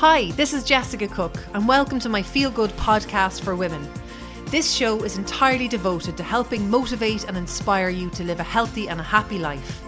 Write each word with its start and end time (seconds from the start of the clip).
Hi, 0.00 0.30
this 0.32 0.52
is 0.52 0.62
Jessica 0.62 1.08
Cook, 1.08 1.42
and 1.54 1.66
welcome 1.66 1.98
to 2.00 2.10
my 2.10 2.20
Feel 2.20 2.50
Good 2.50 2.68
podcast 2.72 3.40
for 3.40 3.56
women. 3.56 3.88
This 4.48 4.70
show 4.70 5.02
is 5.04 5.16
entirely 5.16 5.68
devoted 5.68 6.18
to 6.18 6.22
helping 6.22 6.68
motivate 6.68 7.24
and 7.24 7.34
inspire 7.34 7.88
you 7.88 8.10
to 8.10 8.22
live 8.22 8.38
a 8.38 8.42
healthy 8.42 8.90
and 8.90 9.00
a 9.00 9.02
happy 9.02 9.38
life. 9.38 9.82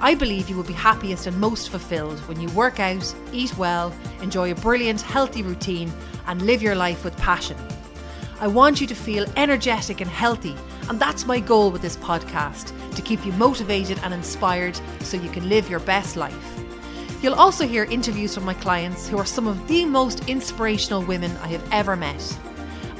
I 0.00 0.16
believe 0.16 0.50
you 0.50 0.56
will 0.56 0.64
be 0.64 0.72
happiest 0.72 1.28
and 1.28 1.38
most 1.38 1.68
fulfilled 1.68 2.18
when 2.26 2.40
you 2.40 2.48
work 2.48 2.80
out, 2.80 3.14
eat 3.32 3.56
well, 3.56 3.94
enjoy 4.20 4.50
a 4.50 4.56
brilliant, 4.56 5.00
healthy 5.00 5.44
routine, 5.44 5.92
and 6.26 6.42
live 6.42 6.60
your 6.60 6.74
life 6.74 7.04
with 7.04 7.16
passion. 7.16 7.56
I 8.40 8.48
want 8.48 8.80
you 8.80 8.88
to 8.88 8.96
feel 8.96 9.30
energetic 9.36 10.00
and 10.00 10.10
healthy, 10.10 10.56
and 10.88 10.98
that's 10.98 11.24
my 11.24 11.38
goal 11.38 11.70
with 11.70 11.82
this 11.82 11.96
podcast 11.98 12.72
to 12.96 13.02
keep 13.02 13.24
you 13.24 13.30
motivated 13.34 14.00
and 14.02 14.12
inspired 14.12 14.80
so 15.02 15.16
you 15.16 15.30
can 15.30 15.48
live 15.48 15.70
your 15.70 15.78
best 15.78 16.16
life. 16.16 16.61
You'll 17.22 17.34
also 17.34 17.66
hear 17.68 17.84
interviews 17.84 18.34
from 18.34 18.44
my 18.44 18.54
clients 18.54 19.08
who 19.08 19.16
are 19.16 19.24
some 19.24 19.46
of 19.46 19.68
the 19.68 19.84
most 19.84 20.28
inspirational 20.28 21.04
women 21.04 21.30
I 21.36 21.46
have 21.48 21.64
ever 21.70 21.94
met. 21.94 22.36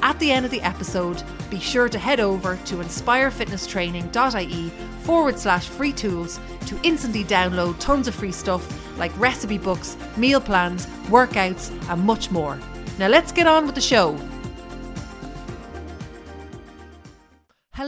At 0.01 0.17
the 0.21 0.31
end 0.31 0.45
of 0.45 0.53
the 0.53 0.61
episode, 0.63 1.21
be 1.51 1.59
sure 1.59 1.89
to 1.89 1.99
head 1.99 2.21
over 2.21 2.57
to 2.67 2.77
inspirefitnesstraining.ie 2.77 4.71
forward 5.03 5.39
slash 5.41 5.67
free 5.67 5.93
tools 5.93 6.39
to 6.67 6.79
instantly 6.85 7.25
download 7.25 7.77
tons 7.81 8.07
of 8.07 8.15
free 8.15 8.31
stuff 8.31 8.97
like 8.97 9.11
recipe 9.19 9.59
books, 9.59 9.97
meal 10.17 10.41
plans, 10.41 10.87
workouts, 11.09 11.73
and 11.91 12.03
much 12.03 12.31
more. 12.31 12.57
Now 12.99 13.09
let's 13.09 13.33
get 13.33 13.49
on 13.49 13.67
with 13.67 13.75
the 13.75 13.81
show. 13.81 14.17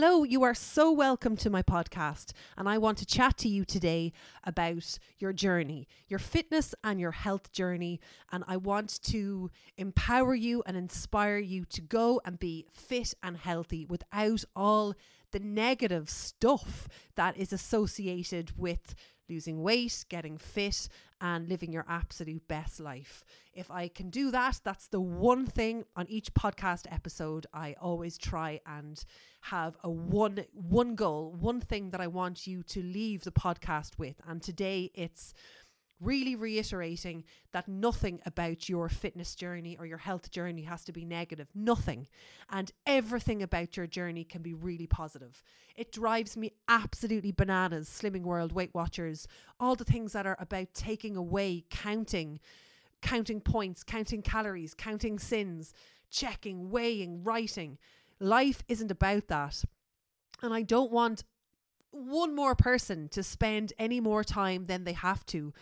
Hello, 0.07 0.23
you 0.23 0.43
are 0.43 0.53
so 0.53 0.93
welcome 0.93 1.35
to 1.35 1.49
my 1.49 1.63
podcast, 1.63 2.35
and 2.59 2.69
I 2.69 2.77
want 2.77 2.99
to 2.99 3.07
chat 3.07 3.39
to 3.39 3.49
you 3.49 3.65
today 3.65 4.13
about 4.45 4.99
your 5.19 5.33
journey, 5.33 5.89
your 6.09 6.19
fitness 6.19 6.75
and 6.85 7.01
your 7.01 7.13
health 7.13 7.51
journey. 7.53 8.01
And 8.30 8.45
I 8.47 8.59
want 8.59 9.03
to 9.05 9.51
empower 9.79 10.35
you 10.35 10.63
and 10.67 10.77
inspire 10.77 11.39
you 11.39 11.65
to 11.71 11.80
go 11.80 12.21
and 12.27 12.38
be 12.38 12.66
fit 12.71 13.15
and 13.23 13.38
healthy 13.38 13.87
without 13.87 14.45
all 14.55 14.95
the 15.30 15.41
negative 15.41 16.11
stuff 16.11 16.87
that 17.15 17.39
is 17.39 17.51
associated 17.51 18.59
with 18.59 18.95
losing 19.29 19.63
weight, 19.63 20.05
getting 20.09 20.39
fit, 20.39 20.89
and 21.21 21.49
living 21.49 21.73
your 21.73 21.87
absolute 21.89 22.47
best 22.49 22.80
life. 22.80 23.25
If 23.55 23.71
I 23.71 23.89
can 23.89 24.11
do 24.11 24.30
that, 24.30 24.61
that's 24.65 24.89
the 24.89 25.01
one 25.01 25.47
thing 25.47 25.85
on 25.97 26.07
each 26.09 26.35
podcast 26.35 26.87
episode 26.93 27.47
I 27.52 27.77
always 27.80 28.19
try 28.19 28.61
and 28.67 29.02
have 29.43 29.77
a 29.83 29.91
one 29.91 30.45
one 30.52 30.95
goal, 30.95 31.35
one 31.39 31.61
thing 31.61 31.91
that 31.91 32.01
I 32.01 32.07
want 32.09 32.47
you 32.47 32.63
to 32.65 32.83
leave 32.83 33.25
the 33.25 33.33
podcast 33.33 33.99
with. 33.99 34.17
And 34.29 34.43
today 34.43 34.91
it's 34.95 35.35
really 36.05 36.37
reiterating 36.37 37.24
that 37.52 37.66
nothing 37.69 38.21
about 38.27 38.69
your 38.69 38.88
fitness 38.88 39.35
journey 39.35 39.77
or 39.79 39.87
your 39.87 39.99
health 39.99 40.30
journey 40.30 40.63
has 40.63 40.85
to 40.85 40.93
be 40.93 41.05
negative. 41.05 41.49
Nothing. 41.55 42.07
And 42.51 42.71
everything 42.87 43.43
about 43.43 43.77
your 43.77 43.87
journey 43.87 44.24
can 44.24 44.43
be 44.43 44.55
really 44.55 44.87
positive. 44.87 45.43
It 45.77 45.93
drives 45.93 46.37
me 46.37 46.52
absolutely 46.69 47.33
bananas, 47.33 47.88
Slimming 47.88 48.23
World, 48.23 48.52
Weight 48.52 48.74
Watchers, 48.74 49.27
all 49.59 49.74
the 49.74 49.85
things 49.85 50.13
that 50.13 50.27
are 50.27 50.37
about 50.38 50.74
taking 50.74 51.16
away, 51.16 51.65
counting, 51.71 52.39
counting 53.02 53.41
points, 53.41 53.83
counting 53.83 54.23
calories, 54.23 54.74
counting 54.74 55.18
syns, 55.18 55.73
checking, 56.11 56.71
weighing, 56.71 57.23
writing. 57.24 57.79
Life 58.21 58.63
isn't 58.68 58.91
about 58.91 59.29
that. 59.29 59.65
And 60.43 60.55
I 60.55 60.63
don't 60.63 60.93
want 60.93 61.24
one 61.91 62.35
more 62.35 62.55
person 62.55 63.09
to 63.09 63.23
spend 63.23 63.73
any 63.79 64.00
more 64.00 64.25
time 64.25 64.66
than 64.66 64.84
they 64.84 64.93
have 64.93 65.25
to 65.27 65.53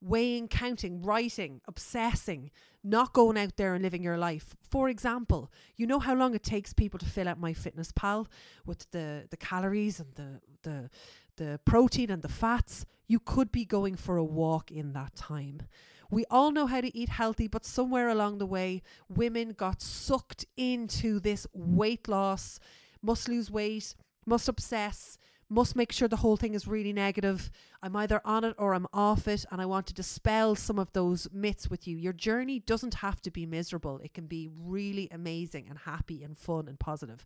weighing, 0.00 0.48
counting, 0.48 1.02
writing, 1.02 1.60
obsessing, 1.66 2.50
not 2.84 3.12
going 3.12 3.36
out 3.36 3.56
there 3.56 3.74
and 3.74 3.82
living 3.82 4.02
your 4.02 4.18
life. 4.18 4.54
For 4.62 4.88
example, 4.88 5.50
you 5.76 5.86
know 5.86 5.98
how 5.98 6.14
long 6.14 6.34
it 6.34 6.42
takes 6.42 6.72
people 6.72 6.98
to 6.98 7.06
fill 7.06 7.28
out 7.28 7.40
MyFitnessPal 7.40 8.26
with 8.64 8.90
the 8.90 9.26
the 9.30 9.36
calories 9.36 10.00
and 10.00 10.14
the 10.14 10.40
the 10.62 10.90
the 11.36 11.60
protein 11.64 12.10
and 12.10 12.22
the 12.22 12.28
fats. 12.28 12.84
You 13.06 13.20
could 13.20 13.50
be 13.50 13.64
going 13.64 13.96
for 13.96 14.16
a 14.16 14.24
walk 14.24 14.70
in 14.70 14.92
that 14.92 15.14
time. 15.14 15.62
We 16.10 16.24
all 16.30 16.52
know 16.52 16.66
how 16.66 16.80
to 16.80 16.96
eat 16.96 17.10
healthy, 17.10 17.48
but 17.48 17.66
somewhere 17.66 18.08
along 18.08 18.38
the 18.38 18.46
way, 18.46 18.82
women 19.08 19.50
got 19.50 19.82
sucked 19.82 20.46
into 20.56 21.20
this 21.20 21.46
weight 21.52 22.08
loss, 22.08 22.58
must 23.02 23.28
lose 23.28 23.50
weight, 23.50 23.94
must 24.24 24.48
obsess, 24.48 25.18
must 25.48 25.76
make 25.76 25.92
sure 25.92 26.08
the 26.08 26.16
whole 26.16 26.36
thing 26.36 26.54
is 26.54 26.66
really 26.66 26.92
negative. 26.92 27.50
I'm 27.82 27.96
either 27.96 28.20
on 28.24 28.44
it 28.44 28.54
or 28.58 28.74
I'm 28.74 28.86
off 28.92 29.26
it, 29.26 29.44
and 29.50 29.60
I 29.60 29.66
want 29.66 29.86
to 29.86 29.94
dispel 29.94 30.54
some 30.54 30.78
of 30.78 30.92
those 30.92 31.28
myths 31.32 31.70
with 31.70 31.86
you. 31.86 31.96
Your 31.96 32.12
journey 32.12 32.58
doesn't 32.60 32.94
have 32.94 33.22
to 33.22 33.30
be 33.30 33.46
miserable, 33.46 34.00
it 34.02 34.14
can 34.14 34.26
be 34.26 34.48
really 34.48 35.08
amazing 35.10 35.66
and 35.68 35.78
happy 35.78 36.22
and 36.22 36.36
fun 36.36 36.68
and 36.68 36.78
positive. 36.78 37.24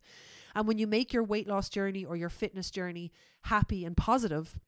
And 0.55 0.67
when 0.67 0.77
you 0.77 0.87
make 0.87 1.13
your 1.13 1.23
weight 1.23 1.47
loss 1.47 1.69
journey 1.69 2.05
or 2.05 2.15
your 2.15 2.29
fitness 2.29 2.71
journey 2.71 3.11
happy 3.43 3.83
and 3.85 3.97
positive, 3.97 4.59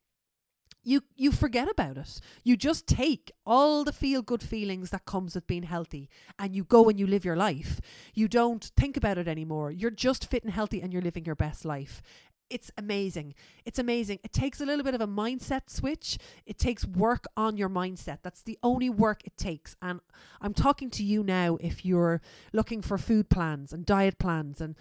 you 0.85 1.01
you 1.15 1.31
forget 1.31 1.69
about 1.69 1.97
it. 1.97 2.21
You 2.43 2.55
just 2.55 2.87
take 2.87 3.31
all 3.45 3.83
the 3.83 3.91
feel 3.91 4.21
good 4.21 4.43
feelings 4.43 4.91
that 4.91 5.05
comes 5.05 5.33
with 5.33 5.47
being 5.47 5.63
healthy 5.63 6.09
and 6.37 6.55
you 6.55 6.63
go 6.63 6.87
and 6.87 6.99
you 6.99 7.07
live 7.07 7.25
your 7.25 7.35
life. 7.35 7.81
You 8.13 8.27
don't 8.27 8.63
think 8.77 8.95
about 8.95 9.17
it 9.17 9.27
anymore. 9.27 9.71
You're 9.71 9.91
just 9.91 10.29
fit 10.29 10.43
and 10.43 10.53
healthy 10.53 10.81
and 10.81 10.93
you're 10.93 11.01
living 11.01 11.25
your 11.25 11.35
best 11.35 11.65
life 11.65 12.01
it's 12.49 12.71
amazing. 12.77 13.33
It's 13.65 13.79
amazing. 13.79 14.19
It 14.23 14.33
takes 14.33 14.61
a 14.61 14.65
little 14.65 14.83
bit 14.83 14.93
of 14.93 15.01
a 15.01 15.07
mindset 15.07 15.69
switch. 15.69 16.17
It 16.45 16.57
takes 16.57 16.85
work 16.85 17.25
on 17.35 17.57
your 17.57 17.69
mindset. 17.69 18.19
That's 18.21 18.41
the 18.41 18.59
only 18.61 18.89
work 18.89 19.21
it 19.25 19.37
takes. 19.37 19.75
And 19.81 19.99
I'm 20.41 20.53
talking 20.53 20.89
to 20.91 21.03
you 21.03 21.23
now 21.23 21.57
if 21.59 21.85
you're 21.85 22.21
looking 22.53 22.81
for 22.81 22.97
food 22.97 23.29
plans 23.29 23.73
and 23.73 23.85
diet 23.85 24.19
plans 24.19 24.61
and 24.61 24.75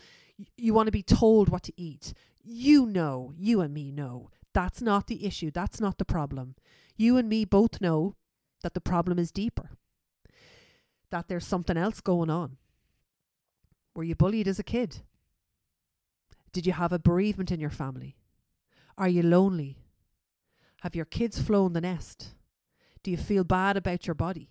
you 0.57 0.75
want 0.75 0.89
to 0.89 0.93
be 0.93 1.03
told 1.03 1.49
what 1.49 1.63
to 1.65 1.73
eat. 1.77 2.13
You 2.43 2.87
know, 2.87 3.33
you 3.37 3.61
and 3.61 3.73
me 3.73 3.91
know 3.91 4.31
that's 4.53 4.83
not 4.83 5.07
the 5.07 5.25
issue. 5.25 5.51
That's 5.51 5.81
not 5.81 5.99
the 5.99 6.05
problem. 6.05 6.55
You 6.97 7.17
and 7.17 7.29
me 7.29 7.45
both 7.45 7.81
know 7.81 8.15
that 8.63 8.75
the 8.75 8.81
problem 8.81 9.19
is 9.19 9.31
deeper, 9.31 9.71
that 11.11 11.29
there's 11.29 11.47
something 11.47 11.77
else 11.77 12.01
going 12.01 12.31
on. 12.31 12.57
Were 13.95 14.05
you 14.05 14.15
bullied 14.15 14.49
as 14.49 14.59
a 14.59 14.65
kid? 14.65 15.03
Did 16.55 16.67
you 16.67 16.73
have 16.73 16.93
a 16.93 17.01
bereavement 17.01 17.51
in 17.51 17.59
your 17.59 17.69
family? 17.69 18.17
Are 18.97 19.09
you 19.09 19.25
lonely? 19.25 19.77
Have 20.83 20.95
your 20.95 21.05
kids 21.05 21.43
flown 21.43 21.73
the 21.73 21.81
nest? 21.81 22.35
Do 23.03 23.11
you 23.11 23.17
feel 23.17 23.43
bad 23.43 23.77
about 23.77 24.07
your 24.07 24.15
body? 24.15 24.51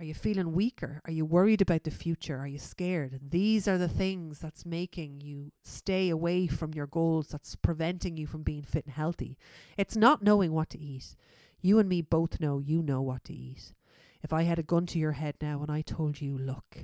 Are 0.00 0.06
you 0.06 0.14
feeling 0.14 0.52
weaker? 0.52 1.02
Are 1.04 1.10
you 1.10 1.26
worried 1.26 1.60
about 1.60 1.84
the 1.84 1.90
future? 1.90 2.38
Are 2.38 2.46
you 2.46 2.58
scared? 2.58 3.20
These 3.30 3.68
are 3.68 3.76
the 3.76 3.90
things 3.90 4.38
that's 4.38 4.64
making 4.64 5.20
you 5.20 5.52
stay 5.62 6.08
away 6.08 6.46
from 6.46 6.72
your 6.72 6.86
goals, 6.86 7.28
that's 7.28 7.56
preventing 7.56 8.16
you 8.16 8.26
from 8.26 8.42
being 8.42 8.62
fit 8.62 8.86
and 8.86 8.94
healthy. 8.94 9.36
It's 9.76 9.96
not 9.96 10.22
knowing 10.22 10.52
what 10.52 10.70
to 10.70 10.78
eat. 10.78 11.14
You 11.60 11.78
and 11.78 11.90
me 11.90 12.00
both 12.00 12.40
know 12.40 12.58
you 12.58 12.82
know 12.82 13.02
what 13.02 13.24
to 13.24 13.34
eat. 13.34 13.74
If 14.22 14.32
I 14.32 14.44
had 14.44 14.58
a 14.58 14.62
gun 14.62 14.86
to 14.86 14.98
your 14.98 15.12
head 15.12 15.34
now 15.42 15.60
and 15.60 15.70
I 15.70 15.82
told 15.82 16.22
you, 16.22 16.38
look, 16.38 16.78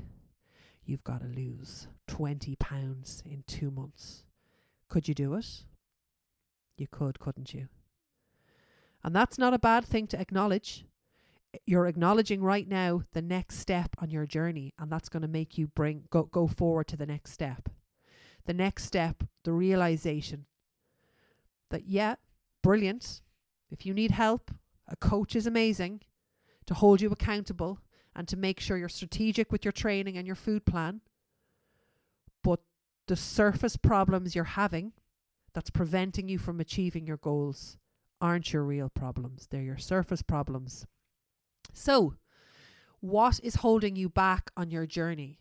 you've 0.85 1.05
got 1.05 1.21
to 1.21 1.27
lose 1.27 1.89
20 2.09 2.57
pounds 2.57 3.23
in 3.25 3.45
two 3.47 3.71
months. 3.71 4.25
Could 4.89 5.09
you 5.09 5.15
do 5.15 5.35
it? 5.35 5.65
You 6.77 6.87
could, 6.91 7.19
couldn't 7.19 7.55
you? 7.55 7.69
And 9.05 9.15
that's 9.15 9.39
not 9.39 9.55
a 9.55 9.59
bad 9.59 9.85
thing 9.85 10.07
to 10.09 10.21
acknowledge. 10.21 10.85
You're 11.67 11.87
acknowledging 11.87 12.43
right 12.43 12.69
now 12.69 13.03
the 13.13 13.23
next 13.23 13.59
step 13.59 13.95
on 13.99 14.11
your 14.11 14.27
journey, 14.27 14.73
and 14.79 14.91
that's 14.91 15.09
going 15.09 15.23
to 15.23 15.29
make 15.29 15.59
you 15.59 15.67
bring 15.67 16.05
go, 16.11 16.25
go 16.25 16.47
forward 16.47 16.87
to 16.89 16.97
the 16.97 17.07
next 17.07 17.33
step. 17.33 17.69
The 18.47 18.55
next 18.55 18.85
step, 18.85 19.25
the 19.45 19.53
realization 19.53 20.47
that, 21.71 21.87
yeah, 21.87 22.17
brilliant. 22.63 23.23
If 23.71 23.87
you 23.87 23.95
need 23.95 24.11
help, 24.13 24.51
a 24.89 24.97
coach 24.97 25.35
is 25.35 25.47
amazing 25.47 26.03
to 26.67 26.75
hold 26.75 27.01
you 27.01 27.11
accountable 27.11 27.79
and 28.15 28.29
to 28.29 28.37
make 28.37 28.61
sure 28.61 28.77
you're 28.77 28.89
strategic 28.89 29.51
with 29.51 29.65
your 29.65 29.73
training 29.73 30.17
and 30.17 30.27
your 30.27 30.37
food 30.37 30.65
plan. 30.65 31.01
But 32.43 32.61
the 33.09 33.17
surface 33.17 33.77
problems 33.77 34.35
you're 34.35 34.45
having 34.45 34.93
that's 35.55 35.71
preventing 35.71 36.29
you 36.29 36.39
from 36.39 36.61
achieving 36.61 37.07
your 37.07 37.17
goals 37.17 37.79
aren't 38.21 38.53
your 38.53 38.63
real 38.63 38.89
problems, 38.89 39.49
they're 39.51 39.63
your 39.63 39.79
surface 39.79 40.23
problems. 40.23 40.87
So, 41.73 42.15
what 43.01 43.41
is 43.43 43.57
holding 43.57 43.97
you 43.97 44.09
back 44.09 44.51
on 44.57 44.71
your 44.71 44.87
journey? 44.87 45.41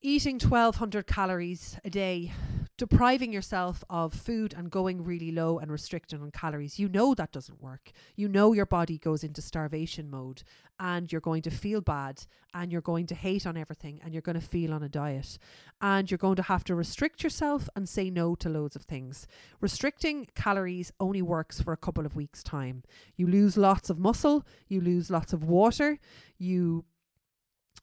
Eating 0.00 0.40
1200 0.40 1.06
calories 1.06 1.78
a 1.84 1.90
day 1.90 2.32
depriving 2.78 3.32
yourself 3.32 3.82
of 3.90 4.14
food 4.14 4.54
and 4.56 4.70
going 4.70 5.02
really 5.02 5.32
low 5.32 5.58
and 5.58 5.70
restricting 5.70 6.22
on 6.22 6.30
calories, 6.30 6.78
you 6.78 6.88
know 6.88 7.12
that 7.12 7.32
doesn't 7.32 7.60
work. 7.60 7.90
You 8.14 8.28
know 8.28 8.52
your 8.52 8.66
body 8.66 8.98
goes 8.98 9.24
into 9.24 9.42
starvation 9.42 10.08
mode 10.08 10.44
and 10.78 11.10
you're 11.10 11.20
going 11.20 11.42
to 11.42 11.50
feel 11.50 11.80
bad 11.80 12.22
and 12.54 12.70
you're 12.70 12.80
going 12.80 13.06
to 13.08 13.16
hate 13.16 13.46
on 13.46 13.56
everything 13.56 14.00
and 14.02 14.12
you're 14.12 14.22
going 14.22 14.40
to 14.40 14.46
feel 14.46 14.72
on 14.72 14.84
a 14.84 14.88
diet 14.88 15.38
and 15.82 16.08
you're 16.08 16.18
going 16.18 16.36
to 16.36 16.42
have 16.42 16.62
to 16.64 16.74
restrict 16.76 17.24
yourself 17.24 17.68
and 17.74 17.88
say 17.88 18.10
no 18.10 18.36
to 18.36 18.48
loads 18.48 18.76
of 18.76 18.82
things. 18.82 19.26
Restricting 19.60 20.28
calories 20.36 20.92
only 21.00 21.20
works 21.20 21.60
for 21.60 21.72
a 21.72 21.76
couple 21.76 22.06
of 22.06 22.14
weeks' 22.14 22.44
time. 22.44 22.84
You 23.16 23.26
lose 23.26 23.56
lots 23.56 23.90
of 23.90 23.98
muscle, 23.98 24.46
you 24.68 24.80
lose 24.80 25.10
lots 25.10 25.32
of 25.32 25.42
water, 25.42 25.98
you 26.38 26.84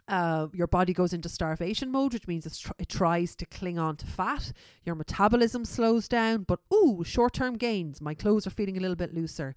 uh, 0.07 0.47
your 0.53 0.67
body 0.67 0.93
goes 0.93 1.13
into 1.13 1.29
starvation 1.29 1.91
mode, 1.91 2.13
which 2.13 2.27
means 2.27 2.59
tr- 2.59 2.71
it 2.77 2.89
tries 2.89 3.35
to 3.37 3.45
cling 3.45 3.79
on 3.79 3.95
to 3.97 4.05
fat. 4.05 4.51
Your 4.83 4.95
metabolism 4.95 5.65
slows 5.65 6.07
down, 6.07 6.43
but 6.43 6.59
ooh, 6.73 7.03
short 7.03 7.33
term 7.33 7.57
gains. 7.57 8.01
My 8.01 8.13
clothes 8.13 8.45
are 8.45 8.51
feeling 8.51 8.77
a 8.77 8.79
little 8.79 8.95
bit 8.95 9.13
looser. 9.13 9.55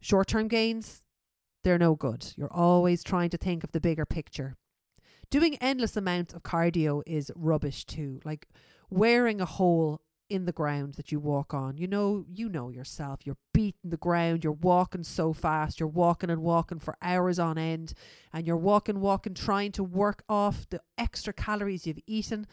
Short 0.00 0.28
term 0.28 0.48
gains, 0.48 1.04
they're 1.62 1.78
no 1.78 1.94
good. 1.94 2.32
You're 2.36 2.52
always 2.52 3.02
trying 3.02 3.30
to 3.30 3.36
think 3.38 3.64
of 3.64 3.72
the 3.72 3.80
bigger 3.80 4.06
picture. 4.06 4.56
Doing 5.30 5.56
endless 5.56 5.96
amounts 5.96 6.32
of 6.32 6.42
cardio 6.42 7.02
is 7.06 7.30
rubbish 7.34 7.84
too. 7.84 8.20
Like 8.24 8.46
wearing 8.90 9.40
a 9.40 9.46
hole 9.46 10.00
in 10.28 10.46
the 10.46 10.52
ground 10.52 10.94
that 10.94 11.12
you 11.12 11.20
walk 11.20 11.52
on. 11.52 11.76
You 11.76 11.86
know, 11.86 12.24
you 12.28 12.48
know 12.48 12.70
yourself. 12.70 13.20
You're 13.24 13.36
beating 13.52 13.90
the 13.90 13.96
ground. 13.96 14.42
You're 14.42 14.52
walking 14.52 15.04
so 15.04 15.32
fast. 15.32 15.78
You're 15.78 15.88
walking 15.88 16.30
and 16.30 16.42
walking 16.42 16.78
for 16.78 16.96
hours 17.02 17.38
on 17.38 17.58
end, 17.58 17.94
and 18.32 18.46
you're 18.46 18.56
walking, 18.56 19.00
walking, 19.00 19.34
trying 19.34 19.72
to 19.72 19.84
work 19.84 20.24
off 20.28 20.68
the 20.68 20.80
extra 20.96 21.32
calories 21.32 21.86
you've 21.86 21.98
eaten. 22.06 22.46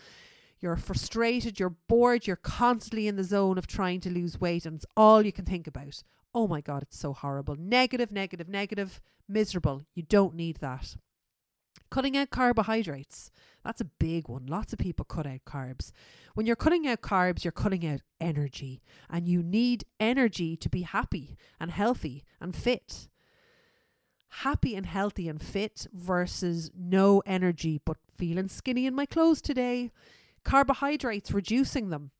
You're 0.60 0.78
frustrated. 0.78 1.60
You're 1.60 1.76
bored. 1.88 2.28
You're 2.28 2.36
constantly 2.36 3.08
in 3.08 3.16
the 3.16 3.24
zone 3.24 3.58
of 3.58 3.68
trying 3.68 4.00
to 4.02 4.10
lose 4.12 4.40
weight, 4.40 4.66
and 4.66 4.76
it's 4.76 4.86
all 4.96 5.26
you 5.26 5.32
can 5.32 5.46
think 5.46 5.68
about. 5.68 6.04
Oh 6.34 6.48
my 6.48 6.62
God, 6.62 6.84
it's 6.84 6.98
so 6.98 7.14
horrible. 7.14 7.56
Negative, 7.56 8.12
negative, 8.12 8.48
negative, 8.48 9.02
miserable. 9.28 9.84
You 9.96 10.04
don't 10.04 10.36
need 10.36 10.58
that. 10.58 10.96
Cutting 11.90 12.16
out 12.16 12.30
carbohydrates. 12.30 13.32
That's 13.64 13.82
a 13.82 13.86
big 13.86 14.28
one. 14.28 14.48
Lots 14.48 14.74
of 14.74 14.80
people 14.80 15.06
cut 15.06 15.28
out 15.28 15.46
carbs. 15.46 15.92
When 16.34 16.46
you're 16.46 16.56
cutting 16.56 16.88
out 16.88 17.02
carbs, 17.02 17.44
you're 17.44 17.52
cutting 17.52 17.86
out 17.86 18.02
energy, 18.20 18.82
and 19.10 19.28
you 19.28 19.44
need 19.44 19.86
energy 20.00 20.56
to 20.58 20.70
be 20.70 20.82
happy 20.82 21.38
and 21.60 21.72
healthy 21.72 22.24
and 22.40 22.56
fit. 22.56 23.10
Happy 24.30 24.76
and 24.76 24.86
healthy 24.86 25.28
and 25.28 25.42
fit 25.42 25.88
versus 25.94 26.72
no 26.76 27.22
energy 27.26 27.82
but 27.84 27.98
feeling 28.18 28.48
skinny 28.48 28.86
in 28.86 28.96
my 28.96 29.06
clothes 29.06 29.42
today. 29.42 29.92
Carbohydrates, 30.44 31.32
reducing 31.32 31.90
them. 31.90 32.12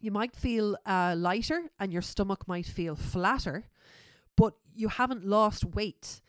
You 0.00 0.10
might 0.10 0.34
feel 0.34 0.76
uh, 0.86 1.14
lighter 1.16 1.70
and 1.78 1.92
your 1.92 2.02
stomach 2.02 2.48
might 2.48 2.66
feel 2.66 2.96
flatter, 2.96 3.66
but 4.36 4.54
you 4.74 4.88
haven't 4.88 5.24
lost 5.24 5.64
weight 5.64 6.20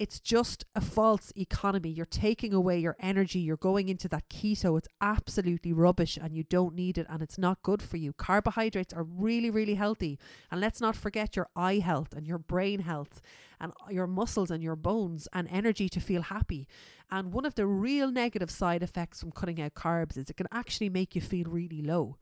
it's 0.00 0.18
just 0.18 0.64
a 0.74 0.80
false 0.80 1.30
economy. 1.36 1.90
You're 1.90 2.06
taking 2.06 2.54
away 2.54 2.78
your 2.78 2.96
energy. 3.00 3.38
You're 3.38 3.58
going 3.58 3.90
into 3.90 4.08
that 4.08 4.30
keto. 4.30 4.78
It's 4.78 4.88
absolutely 5.02 5.74
rubbish 5.74 6.16
and 6.16 6.34
you 6.34 6.42
don't 6.42 6.74
need 6.74 6.96
it 6.96 7.06
and 7.10 7.22
it's 7.22 7.36
not 7.36 7.62
good 7.62 7.82
for 7.82 7.98
you. 7.98 8.14
Carbohydrates 8.14 8.94
are 8.94 9.02
really, 9.02 9.50
really 9.50 9.74
healthy. 9.74 10.18
And 10.50 10.58
let's 10.58 10.80
not 10.80 10.96
forget 10.96 11.36
your 11.36 11.48
eye 11.54 11.80
health 11.80 12.14
and 12.14 12.26
your 12.26 12.38
brain 12.38 12.80
health 12.80 13.20
and 13.60 13.74
your 13.90 14.06
muscles 14.06 14.50
and 14.50 14.62
your 14.62 14.74
bones 14.74 15.28
and 15.34 15.46
energy 15.50 15.90
to 15.90 16.00
feel 16.00 16.22
happy. 16.22 16.66
And 17.10 17.34
one 17.34 17.44
of 17.44 17.54
the 17.54 17.66
real 17.66 18.10
negative 18.10 18.50
side 18.50 18.82
effects 18.82 19.20
from 19.20 19.32
cutting 19.32 19.60
out 19.60 19.74
carbs 19.74 20.16
is 20.16 20.30
it 20.30 20.36
can 20.38 20.48
actually 20.50 20.88
make 20.88 21.14
you 21.14 21.20
feel 21.20 21.44
really 21.44 21.82
low. 21.82 22.16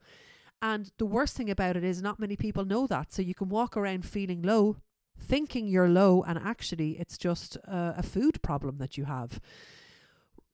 And 0.61 0.91
the 0.97 1.05
worst 1.05 1.37
thing 1.37 1.49
about 1.49 1.77
it 1.77 1.85
is 1.85 2.01
not 2.01 2.19
many 2.19 2.35
people 2.35 2.65
know 2.65 2.87
that. 2.87 3.13
So 3.13 3.21
you 3.21 3.33
can 3.33 3.47
walk 3.47 3.77
around 3.77 4.05
feeling 4.05 4.41
low 4.41 4.75
thinking 5.19 5.67
you're 5.67 5.89
low 5.89 6.23
and 6.23 6.39
actually 6.39 6.99
it's 6.99 7.17
just 7.17 7.57
a, 7.65 8.03
food 8.03 8.41
problem 8.41 8.77
that 8.77 8.97
you 8.97 9.05
have. 9.05 9.39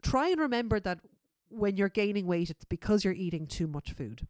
Try 0.02 0.30
and 0.30 0.40
remember 0.40 0.80
that 0.80 1.00
when 1.50 1.78
you're 1.78 1.90
gaining 1.90 2.28
weight, 2.28 2.50
it's 2.50 2.66
because 2.66 3.04
you're 3.04 3.14
eating 3.14 3.48
too 3.48 3.68
much 3.68 3.92
food. 3.92 4.28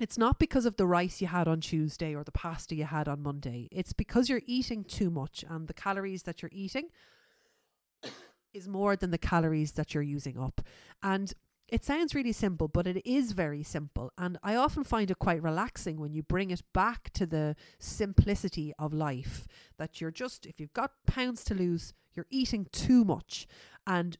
It's 0.00 0.18
not 0.18 0.38
because 0.38 0.66
of 0.66 0.76
the 0.76 0.86
rice 0.86 1.20
you 1.20 1.26
had 1.26 1.48
on 1.48 1.60
Tuesday 1.60 2.14
or 2.14 2.22
the 2.22 2.32
pasta 2.32 2.74
you 2.74 2.84
had 2.84 3.08
on 3.08 3.22
Monday. 3.22 3.68
It's 3.72 3.94
because 3.94 4.28
you're 4.28 4.42
eating 4.46 4.84
too 4.84 5.10
much 5.10 5.44
and 5.48 5.68
the 5.68 5.74
calories 5.74 6.24
that 6.24 6.42
you're 6.42 6.50
eating 6.52 6.90
is 8.52 8.68
more 8.68 8.94
than 8.94 9.10
the 9.10 9.18
calories 9.18 9.72
that 9.72 9.94
you're 9.94 10.02
using 10.02 10.38
up. 10.38 10.60
And 11.02 11.32
it 11.68 11.84
sounds 11.84 12.14
really 12.14 12.32
simple, 12.32 12.68
but 12.68 12.86
it 12.86 13.04
is 13.04 13.32
very 13.32 13.62
simple. 13.62 14.12
And 14.16 14.38
I 14.42 14.54
often 14.54 14.84
find 14.84 15.10
it 15.10 15.18
quite 15.18 15.42
relaxing 15.42 15.98
when 15.98 16.12
you 16.12 16.22
bring 16.22 16.50
it 16.50 16.62
back 16.72 17.10
to 17.14 17.26
the 17.26 17.56
simplicity 17.78 18.72
of 18.78 18.92
life 18.92 19.46
that 19.78 20.00
you're 20.00 20.12
just, 20.12 20.46
if 20.46 20.60
you've 20.60 20.72
got 20.72 20.92
pounds 21.06 21.42
to 21.44 21.54
lose, 21.54 21.92
you're 22.14 22.26
eating 22.30 22.66
too 22.72 23.04
much. 23.04 23.46
And 23.86 24.16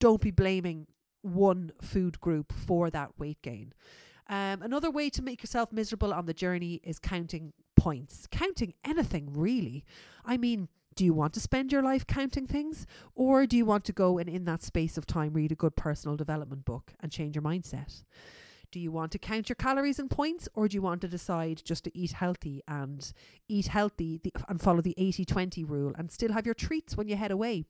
don't 0.00 0.20
be 0.20 0.32
blaming 0.32 0.88
one 1.22 1.70
food 1.80 2.20
group 2.20 2.52
for 2.52 2.90
that 2.90 3.18
weight 3.18 3.40
gain. 3.42 3.72
Um, 4.28 4.62
another 4.62 4.90
way 4.90 5.08
to 5.10 5.22
make 5.22 5.42
yourself 5.42 5.72
miserable 5.72 6.12
on 6.12 6.26
the 6.26 6.34
journey 6.34 6.80
is 6.82 6.98
counting 6.98 7.52
points, 7.76 8.26
counting 8.30 8.74
anything 8.84 9.28
really. 9.32 9.84
I 10.24 10.36
mean, 10.36 10.68
do 10.94 11.04
you 11.04 11.14
want 11.14 11.32
to 11.34 11.40
spend 11.40 11.72
your 11.72 11.82
life 11.82 12.06
counting 12.06 12.46
things? 12.46 12.86
Or 13.14 13.46
do 13.46 13.56
you 13.56 13.64
want 13.64 13.84
to 13.86 13.92
go 13.92 14.18
and 14.18 14.28
in 14.28 14.44
that 14.44 14.62
space 14.62 14.98
of 14.98 15.06
time 15.06 15.32
read 15.32 15.52
a 15.52 15.56
good 15.56 15.76
personal 15.76 16.16
development 16.16 16.64
book 16.64 16.92
and 17.00 17.10
change 17.10 17.36
your 17.36 17.42
mindset? 17.42 18.04
Do 18.70 18.80
you 18.80 18.90
want 18.90 19.12
to 19.12 19.18
count 19.18 19.50
your 19.50 19.56
calories 19.56 19.98
and 19.98 20.10
points, 20.10 20.48
or 20.54 20.66
do 20.66 20.74
you 20.74 20.82
want 20.82 21.02
to 21.02 21.08
decide 21.08 21.60
just 21.62 21.84
to 21.84 21.96
eat 21.96 22.12
healthy 22.12 22.62
and 22.66 23.12
eat 23.46 23.66
healthy 23.66 24.20
and 24.48 24.60
follow 24.60 24.80
the 24.80 24.94
80 24.96 25.26
20 25.26 25.64
rule 25.64 25.92
and 25.96 26.10
still 26.10 26.32
have 26.32 26.46
your 26.46 26.54
treats 26.54 26.96
when 26.96 27.06
you 27.06 27.16
head 27.16 27.30
away? 27.30 27.66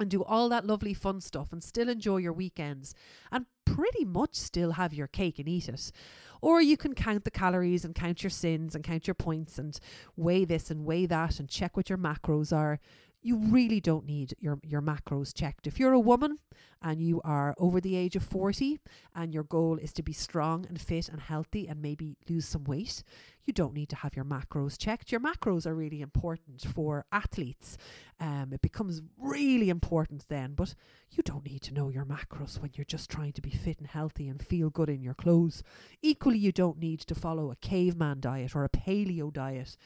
And 0.00 0.10
do 0.10 0.24
all 0.24 0.48
that 0.48 0.66
lovely 0.66 0.94
fun 0.94 1.20
stuff 1.20 1.52
and 1.52 1.62
still 1.62 1.90
enjoy 1.90 2.16
your 2.16 2.32
weekends 2.32 2.94
and 3.30 3.44
pretty 3.66 4.04
much 4.04 4.34
still 4.34 4.72
have 4.72 4.94
your 4.94 5.06
cake 5.06 5.38
and 5.38 5.46
eat 5.46 5.68
it. 5.68 5.92
Or 6.40 6.62
you 6.62 6.78
can 6.78 6.94
count 6.94 7.24
the 7.24 7.30
calories 7.30 7.84
and 7.84 7.94
count 7.94 8.22
your 8.22 8.30
syns 8.30 8.74
and 8.74 8.82
count 8.82 9.06
your 9.06 9.14
points 9.14 9.58
and 9.58 9.78
weigh 10.16 10.46
this 10.46 10.70
and 10.70 10.86
weigh 10.86 11.04
that 11.06 11.38
and 11.38 11.50
check 11.50 11.76
what 11.76 11.90
your 11.90 11.98
macros 11.98 12.50
are 12.56 12.80
you 13.22 13.36
really 13.36 13.80
don't 13.80 14.06
need 14.06 14.34
your, 14.38 14.58
your 14.62 14.80
macros 14.80 15.34
checked. 15.34 15.66
If 15.66 15.78
you're 15.78 15.92
a 15.92 16.00
woman 16.00 16.38
and 16.82 17.02
you 17.02 17.20
are 17.22 17.54
over 17.58 17.80
the 17.80 17.94
age 17.94 18.16
of 18.16 18.22
40 18.22 18.80
and 19.14 19.34
your 19.34 19.42
goal 19.42 19.76
is 19.76 19.92
to 19.94 20.02
be 20.02 20.14
strong 20.14 20.64
and 20.66 20.80
fit 20.80 21.08
and 21.08 21.20
healthy 21.20 21.68
and 21.68 21.82
maybe 21.82 22.16
lose 22.28 22.48
some 22.48 22.64
weight, 22.64 23.02
you 23.44 23.52
don't 23.52 23.74
need 23.74 23.90
to 23.90 23.96
have 23.96 24.16
your 24.16 24.24
macros 24.24 24.78
checked. 24.78 25.12
Your 25.12 25.20
macros 25.20 25.66
are 25.66 25.74
really 25.74 26.00
important 26.00 26.62
for 26.62 27.04
athletes. 27.12 27.76
Um, 28.18 28.50
it 28.52 28.62
becomes 28.62 29.02
really 29.18 29.68
important 29.68 30.26
then, 30.28 30.54
but 30.54 30.74
you 31.10 31.22
don't 31.22 31.44
need 31.44 31.60
to 31.62 31.74
know 31.74 31.90
your 31.90 32.06
macros 32.06 32.60
when 32.60 32.70
you're 32.74 32.84
just 32.84 33.10
trying 33.10 33.32
to 33.32 33.42
be 33.42 33.50
fit 33.50 33.78
and 33.78 33.88
healthy 33.88 34.28
and 34.28 34.42
feel 34.42 34.70
good 34.70 34.88
in 34.88 35.02
your 35.02 35.14
clothes. 35.14 35.62
Equally, 36.00 36.38
you 36.38 36.52
don't 36.52 36.78
need 36.78 37.00
to 37.00 37.14
follow 37.14 37.50
a 37.50 37.56
caveman 37.56 38.20
diet 38.20 38.56
or 38.56 38.64
a 38.64 38.70
paleo 38.70 39.30
diet 39.30 39.76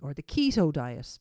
or 0.00 0.14
the 0.14 0.22
keto 0.22 0.72
diet 0.72 1.18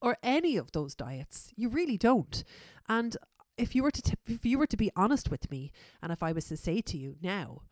or 0.00 0.16
any 0.22 0.56
of 0.56 0.72
those 0.72 0.94
diets. 0.94 1.50
You 1.56 1.68
really 1.68 1.96
don't. 1.96 2.44
And 2.88 3.16
if 3.56 3.74
you 3.74 3.82
were 3.82 3.90
to 3.90 4.02
t- 4.02 4.14
if 4.26 4.44
you 4.44 4.58
were 4.58 4.66
to 4.66 4.76
be 4.76 4.90
honest 4.96 5.30
with 5.30 5.50
me 5.50 5.70
and 6.02 6.12
if 6.12 6.22
I 6.22 6.32
was 6.32 6.46
to 6.46 6.56
say 6.56 6.80
to 6.82 6.98
you 6.98 7.16
now, 7.22 7.62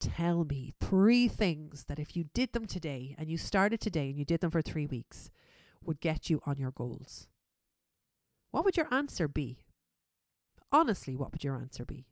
tell 0.00 0.44
me 0.44 0.74
three 0.80 1.28
things 1.28 1.84
that 1.88 1.98
if 1.98 2.16
you 2.16 2.24
did 2.34 2.52
them 2.52 2.66
today 2.66 3.14
and 3.18 3.30
you 3.30 3.36
started 3.36 3.80
today 3.80 4.08
and 4.10 4.18
you 4.18 4.24
did 4.24 4.40
them 4.40 4.50
for 4.50 4.62
3 4.62 4.86
weeks 4.86 5.30
would 5.82 6.00
get 6.00 6.28
you 6.30 6.40
on 6.44 6.58
your 6.58 6.70
goals. 6.70 7.28
What 8.50 8.64
would 8.64 8.76
your 8.76 8.92
answer 8.92 9.28
be? 9.28 9.64
Honestly, 10.72 11.14
what 11.14 11.32
would 11.32 11.44
your 11.44 11.56
answer 11.56 11.84
be? 11.84 12.06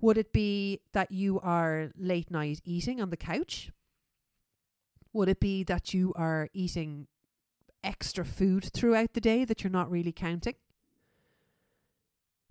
Would 0.00 0.16
it 0.16 0.32
be 0.32 0.80
that 0.92 1.10
you 1.10 1.40
are 1.40 1.90
late 1.96 2.30
night 2.30 2.60
eating 2.64 3.00
on 3.00 3.10
the 3.10 3.16
couch? 3.16 3.70
Would 5.12 5.28
it 5.28 5.40
be 5.40 5.64
that 5.64 5.92
you 5.92 6.12
are 6.14 6.48
eating 6.52 7.08
extra 7.84 8.24
food 8.24 8.64
throughout 8.72 9.14
the 9.14 9.20
day 9.20 9.44
that 9.44 9.62
you're 9.62 9.70
not 9.70 9.90
really 9.90 10.12
counting? 10.12 10.54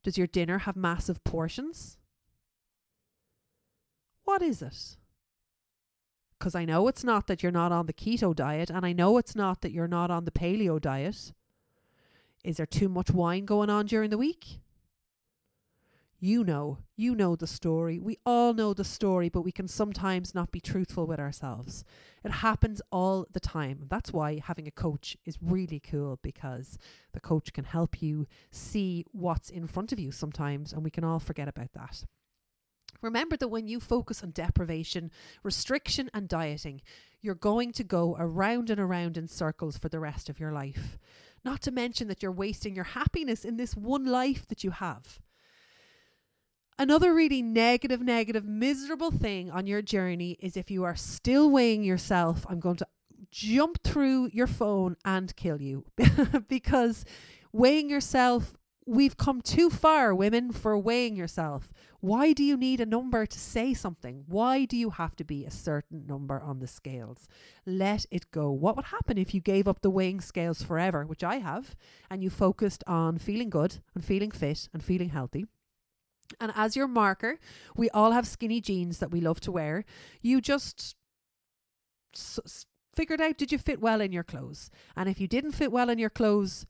Does 0.03 0.17
your 0.17 0.27
dinner 0.27 0.60
have 0.60 0.75
massive 0.75 1.24
portions? 1.24 1.98
What 4.24 4.41
is 4.41 4.62
it? 4.62 4.98
Because 6.38 6.55
I 6.55 6.65
know 6.65 6.88
it's 6.88 7.03
not 7.03 7.27
that 7.27 7.41
you're 7.41 7.51
not 7.51 7.72
on 7.72 7.88
the 7.88 7.93
keto 7.93 8.36
diet, 8.36 8.69
and 8.69 8.86
I 8.86 8.93
know 8.93 9.17
it's 9.17 9.36
not 9.36 9.62
that 9.62 9.72
you're 9.72 9.88
not 9.88 10.12
on 10.12 10.25
the 10.25 10.31
paleo 10.31 10.79
diet. 10.79 11.34
Is 12.43 12.57
there 12.57 12.65
too 12.65 12.88
much 12.88 13.12
wine 13.12 13.46
going 13.46 13.69
on 13.69 13.86
during 13.86 14.10
the 14.10 14.17
week? 14.17 14.60
You 16.19 16.43
know, 16.43 16.79
you 16.95 17.13
know 17.13 17.36
the 17.36 17.45
story. 17.45 18.00
We 18.00 18.17
all 18.25 18.55
know 18.55 18.74
the 18.74 18.83
story, 18.83 19.29
but 19.29 19.43
we 19.43 19.51
can 19.51 19.67
sometimes 19.67 20.33
not 20.33 20.51
be 20.51 20.59
truthful 20.59 21.05
with 21.05 21.19
ourselves. 21.19 21.83
It 22.24 22.31
happens 22.31 22.81
all 22.91 23.27
the 23.31 23.39
time. 23.39 23.86
That's 23.88 24.12
why 24.12 24.41
having 24.43 24.67
a 24.67 24.71
coach 24.71 25.15
is 25.25 25.38
really 25.39 25.79
cool 25.79 26.17
because 26.24 26.79
the 27.13 27.19
coach 27.19 27.53
can 27.53 27.65
help 27.65 28.01
you 28.01 28.25
see 28.50 29.05
what's 29.12 29.51
in 29.51 29.67
front 29.67 29.91
of 29.91 30.00
you 30.00 30.12
sometimes, 30.12 30.74
and 30.74 30.83
we 30.83 30.89
can 30.89 31.03
all 31.03 31.19
forget 31.19 31.47
about 31.47 31.74
that. 31.74 32.03
Remember 33.00 33.38
that 33.38 33.50
when 33.50 33.67
you 33.67 33.79
focus 33.79 34.24
on 34.24 34.31
deprivation, 34.31 35.12
restriction, 35.43 36.09
and 36.15 36.27
dieting, 36.27 36.81
you're 37.21 37.36
going 37.36 37.71
to 37.74 37.83
go 37.83 38.15
around 38.17 38.71
and 38.71 38.79
around 38.79 39.17
in 39.17 39.27
circles 39.27 39.77
for 39.77 39.88
the 39.88 40.00
rest 40.00 40.29
of 40.29 40.39
your 40.39 40.51
life. 40.51 40.97
Not 41.45 41.62
to 41.62 41.71
mention 41.71 42.07
that 42.07 42.24
you're 42.24 42.31
wasting 42.31 42.74
your 42.74 42.86
happiness 42.86 43.45
in 43.45 43.57
this 43.57 43.75
one 43.75 44.05
life 44.05 44.47
that 44.47 44.63
you 44.63 44.71
have. 44.71 45.19
Another 46.79 47.12
really 47.12 47.41
negative, 47.41 48.01
negative, 48.01 48.46
miserable 48.46 49.10
thing 49.10 49.50
on 49.50 49.65
your 49.65 49.81
journey 49.81 50.38
is 50.39 50.55
if 50.55 50.69
you 50.69 50.84
are 50.84 50.96
still 50.96 51.50
weighing 51.50 51.84
yourself, 51.84 52.46
I'm 52.48 52.60
going 52.60 52.75
to 52.75 52.88
jump 53.31 53.81
through 53.84 54.29
your 54.31 54.46
phone 54.46 54.96
and 55.03 55.36
kill 55.36 55.60
you 55.60 55.86
because 56.48 57.03
weighing 57.51 57.89
yourself, 57.89 58.55
we've 58.86 59.17
come 59.17 59.41
too 59.41 59.72
far, 59.72 60.13
women, 60.13 60.51
for 60.51 60.77
weighing 60.77 61.15
yourself. 61.15 61.74
Why 62.00 62.31
do 62.31 62.43
you 62.43 62.55
need 62.55 62.79
a 62.79 62.86
number 62.86 63.25
to 63.25 63.39
say 63.39 63.74
something? 63.74 64.25
Why 64.27 64.65
do 64.65 64.77
you 64.77 64.91
have 64.91 65.15
to 65.15 65.24
be 65.24 65.46
a 65.46 65.51
certain 65.51 66.05
number 66.05 66.39
on 66.39 66.60
the 66.60 66.67
scales? 66.67 67.27
Let 67.65 68.05
it 68.12 68.29
go. 68.29 68.51
What 68.51 68.75
would 68.75 68.86
happen 68.86 69.17
if 69.17 69.34
you 69.34 69.41
gave 69.41 69.67
up 69.67 69.81
the 69.81 69.89
weighing 69.89 70.22
scales 70.22 70.62
forever, 70.62 71.07
which 71.07 71.24
I 71.24 71.38
have, 71.38 71.75
and 72.12 72.22
you 72.22 72.29
focused 72.29 72.84
on 72.86 73.17
feeling 73.17 73.50
good 73.50 73.79
and 73.96 74.05
feeling 74.05 74.29
fit 74.29 74.69
and 74.72 74.84
feeling 74.84 75.10
healthy? 75.10 75.48
And 76.39 76.51
as 76.55 76.75
your 76.75 76.88
marker, 76.88 77.39
we 77.75 77.89
all 77.91 78.12
have 78.12 78.27
skinny 78.27 78.62
jeans 78.62 79.00
that 79.00 79.12
we 79.12 79.22
love 79.22 79.39
to 79.41 79.51
wear. 79.51 79.86
You 80.22 80.41
just 80.41 80.96
s- 82.15 82.65
figured 82.93 83.22
out 83.22 83.38
did 83.38 83.51
you 83.51 83.57
fit 83.57 83.79
well 83.79 84.01
in 84.01 84.12
your 84.12 84.24
clothes? 84.24 84.69
And 84.96 85.07
if 85.10 85.19
you 85.19 85.27
didn't 85.27 85.51
fit 85.53 85.72
well 85.72 85.89
in 85.89 86.00
your 86.00 86.10
clothes, 86.10 86.65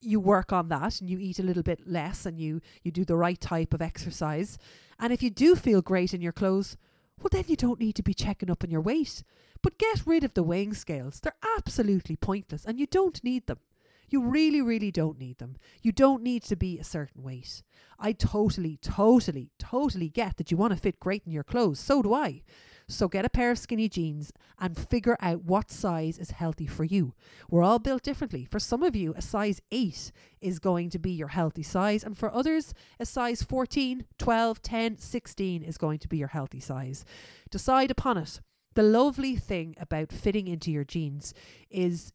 you 0.00 0.18
work 0.18 0.52
on 0.52 0.68
that 0.68 1.00
and 1.00 1.08
you 1.08 1.18
eat 1.18 1.38
a 1.38 1.44
little 1.44 1.62
bit 1.62 1.86
less 1.86 2.26
and 2.26 2.38
you 2.38 2.60
you 2.82 2.90
do 2.90 3.04
the 3.04 3.16
right 3.16 3.40
type 3.40 3.72
of 3.72 3.82
exercise. 3.82 4.58
And 4.98 5.12
if 5.12 5.22
you 5.22 5.30
do 5.30 5.54
feel 5.54 5.82
great 5.82 6.12
in 6.12 6.20
your 6.20 6.32
clothes, 6.32 6.76
well 7.20 7.28
then 7.30 7.44
you 7.46 7.56
don't 7.56 7.80
need 7.80 7.94
to 7.96 8.02
be 8.02 8.14
checking 8.14 8.50
up 8.50 8.64
on 8.64 8.70
your 8.70 8.80
weight. 8.80 9.22
But 9.62 9.78
get 9.78 10.02
rid 10.04 10.24
of 10.24 10.34
the 10.34 10.42
weighing 10.42 10.74
scales. 10.74 11.20
They're 11.20 11.36
absolutely 11.56 12.16
pointless 12.16 12.64
and 12.64 12.80
you 12.80 12.86
don't 12.86 13.22
need 13.22 13.46
them. 13.46 13.58
You 14.12 14.22
really, 14.22 14.60
really 14.60 14.90
don't 14.90 15.18
need 15.18 15.38
them. 15.38 15.56
You 15.80 15.90
don't 15.90 16.22
need 16.22 16.42
to 16.44 16.54
be 16.54 16.78
a 16.78 16.84
certain 16.84 17.22
weight. 17.22 17.62
I 17.98 18.12
totally, 18.12 18.78
totally, 18.82 19.50
totally 19.58 20.10
get 20.10 20.36
that 20.36 20.50
you 20.50 20.58
want 20.58 20.74
to 20.74 20.78
fit 20.78 21.00
great 21.00 21.22
in 21.24 21.32
your 21.32 21.44
clothes. 21.44 21.80
So 21.80 22.02
do 22.02 22.12
I. 22.12 22.42
So 22.88 23.08
get 23.08 23.24
a 23.24 23.30
pair 23.30 23.50
of 23.50 23.58
skinny 23.58 23.88
jeans 23.88 24.30
and 24.60 24.76
figure 24.76 25.16
out 25.20 25.44
what 25.44 25.70
size 25.70 26.18
is 26.18 26.32
healthy 26.32 26.66
for 26.66 26.84
you. 26.84 27.14
We're 27.48 27.62
all 27.62 27.78
built 27.78 28.02
differently. 28.02 28.44
For 28.44 28.58
some 28.58 28.82
of 28.82 28.94
you, 28.94 29.14
a 29.16 29.22
size 29.22 29.62
8 29.70 30.12
is 30.42 30.58
going 30.58 30.90
to 30.90 30.98
be 30.98 31.12
your 31.12 31.28
healthy 31.28 31.62
size, 31.62 32.04
and 32.04 32.18
for 32.18 32.30
others, 32.34 32.74
a 33.00 33.06
size 33.06 33.42
14, 33.42 34.04
12, 34.18 34.60
10, 34.60 34.98
16 34.98 35.62
is 35.62 35.78
going 35.78 35.98
to 36.00 36.08
be 36.08 36.18
your 36.18 36.28
healthy 36.28 36.60
size. 36.60 37.06
Decide 37.50 37.90
upon 37.90 38.18
it. 38.18 38.40
The 38.74 38.82
lovely 38.82 39.36
thing 39.36 39.74
about 39.78 40.12
fitting 40.12 40.48
into 40.48 40.70
your 40.70 40.84
jeans 40.84 41.32
is 41.70 42.12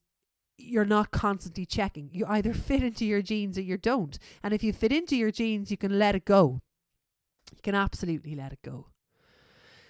you're 0.57 0.85
not 0.85 1.11
constantly 1.11 1.65
checking. 1.65 2.09
You 2.11 2.25
either 2.27 2.53
fit 2.53 2.83
into 2.83 3.05
your 3.05 3.21
jeans 3.21 3.57
or 3.57 3.61
you 3.61 3.77
don't. 3.77 4.17
And 4.43 4.53
if 4.53 4.63
you 4.63 4.73
fit 4.73 4.91
into 4.91 5.15
your 5.15 5.31
jeans, 5.31 5.71
you 5.71 5.77
can 5.77 5.97
let 5.99 6.15
it 6.15 6.25
go. 6.25 6.61
You 7.51 7.61
can 7.63 7.75
absolutely 7.75 8.35
let 8.35 8.53
it 8.53 8.59
go. 8.63 8.87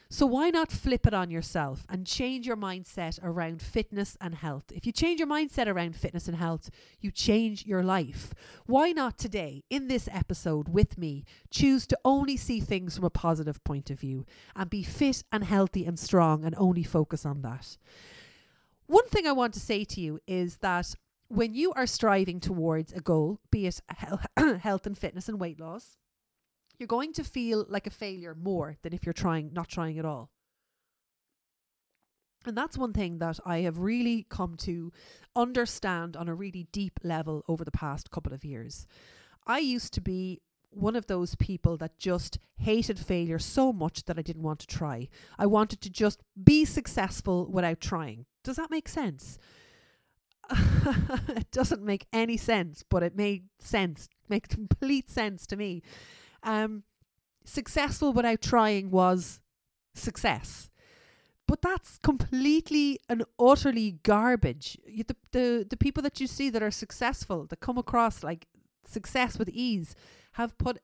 So 0.09 0.25
why 0.25 0.49
not 0.51 0.71
flip 0.71 1.05
it 1.05 1.13
on 1.13 1.29
yourself 1.29 1.85
and 1.89 2.07
change 2.07 2.47
your 2.47 2.55
mindset 2.55 3.19
around 3.21 3.61
fitness 3.61 4.15
and 4.21 4.35
health? 4.35 4.71
If 4.73 4.85
you 4.85 4.93
change 4.93 5.19
your 5.19 5.27
mindset 5.27 5.67
around 5.67 5.97
fitness 5.97 6.29
and 6.29 6.37
health, 6.37 6.69
you 7.01 7.11
change 7.11 7.65
your 7.65 7.83
life. 7.83 8.33
Why 8.65 8.93
not 8.93 9.17
today, 9.17 9.65
in 9.69 9.89
this 9.89 10.07
episode 10.09 10.69
with 10.69 10.97
me, 10.97 11.25
choose 11.51 11.85
to 11.87 11.99
only 12.05 12.37
see 12.37 12.61
things 12.61 12.95
from 12.95 13.03
a 13.03 13.09
positive 13.09 13.61
point 13.65 13.89
of 13.89 13.99
view 13.99 14.25
and 14.55 14.69
be 14.69 14.81
fit 14.81 15.23
and 15.29 15.43
healthy 15.43 15.85
and 15.85 15.99
strong 15.99 16.45
and 16.45 16.55
only 16.57 16.83
focus 16.83 17.25
on 17.25 17.41
that? 17.41 17.77
One 18.87 19.07
thing 19.07 19.27
I 19.27 19.33
want 19.33 19.53
to 19.53 19.59
say 19.59 19.83
to 19.83 20.01
you 20.01 20.19
is 20.27 20.57
that 20.57 20.95
when 21.27 21.53
you 21.53 21.73
are 21.73 21.85
striving 21.85 22.39
towards 22.39 22.93
a 22.93 23.01
goal, 23.01 23.39
be 23.51 23.67
it 23.67 23.81
health 24.61 24.85
and 24.85 24.97
fitness 24.97 25.27
and 25.27 25.39
weight 25.39 25.59
loss, 25.59 25.97
you're 26.79 26.87
going 26.87 27.11
to 27.13 27.23
feel 27.23 27.65
like 27.67 27.85
a 27.85 27.91
failure 27.91 28.35
more 28.35 28.77
than 28.83 28.93
if 28.93 29.05
you're 29.05 29.13
trying 29.13 29.51
not 29.53 29.67
trying 29.67 29.99
at 29.99 30.05
all. 30.05 30.29
And 32.45 32.57
that's 32.57 32.77
one 32.77 32.93
thing 32.93 33.17
that 33.17 33.39
I 33.45 33.59
have 33.59 33.79
really 33.79 34.25
come 34.29 34.55
to 34.59 34.93
understand 35.35 36.15
on 36.15 36.29
a 36.29 36.35
really 36.35 36.67
deep 36.71 36.99
level 37.03 37.43
over 37.49 37.65
the 37.65 37.71
past 37.71 38.09
couple 38.09 38.33
of 38.33 38.45
years. 38.45 38.87
I 39.45 39.59
used 39.59 39.93
to 39.95 40.01
be 40.01 40.41
one 40.69 40.95
of 40.95 41.07
those 41.07 41.35
people 41.35 41.75
that 41.77 41.97
just 41.97 42.39
hated 42.57 42.99
failure 42.99 43.39
so 43.39 43.73
much 43.73 44.05
that 44.05 44.17
I 44.17 44.21
didn't 44.21 44.43
want 44.43 44.59
to 44.59 44.67
try. 44.67 45.09
I 45.37 45.45
wanted 45.45 45.81
to 45.81 45.89
just 45.89 46.21
be 46.41 46.63
successful 46.63 47.49
without 47.51 47.81
trying. 47.81 48.25
Does 48.47 48.55
that 48.55 48.71
make 48.71 48.87
sense? 48.87 49.37
it 51.27 51.51
doesn't 51.51 51.83
make 51.83 52.07
any 52.13 52.37
sense, 52.37 52.81
but 52.89 53.03
it 53.03 53.13
made 53.13 53.43
sense, 53.59 54.07
make 54.29 54.47
complete 54.47 55.09
sense 55.09 55.45
to 55.47 55.57
me. 55.57 55.83
Um, 56.43 56.83
successful 57.43 58.13
without 58.13 58.41
trying 58.41 58.89
was 58.89 59.41
success. 59.93 60.69
But 61.45 61.61
that's 61.61 61.97
completely 61.97 62.99
and 63.09 63.25
utterly 63.37 63.99
garbage. 64.03 64.77
You, 64.87 65.03
the, 65.03 65.17
the 65.33 65.67
the 65.69 65.77
people 65.77 66.01
that 66.03 66.21
you 66.21 66.27
see 66.27 66.49
that 66.49 66.63
are 66.63 66.71
successful, 66.71 67.47
that 67.47 67.59
come 67.59 67.77
across 67.77 68.23
like 68.23 68.47
success 68.85 69.37
with 69.37 69.49
ease, 69.49 69.93
have 70.33 70.57
put 70.57 70.77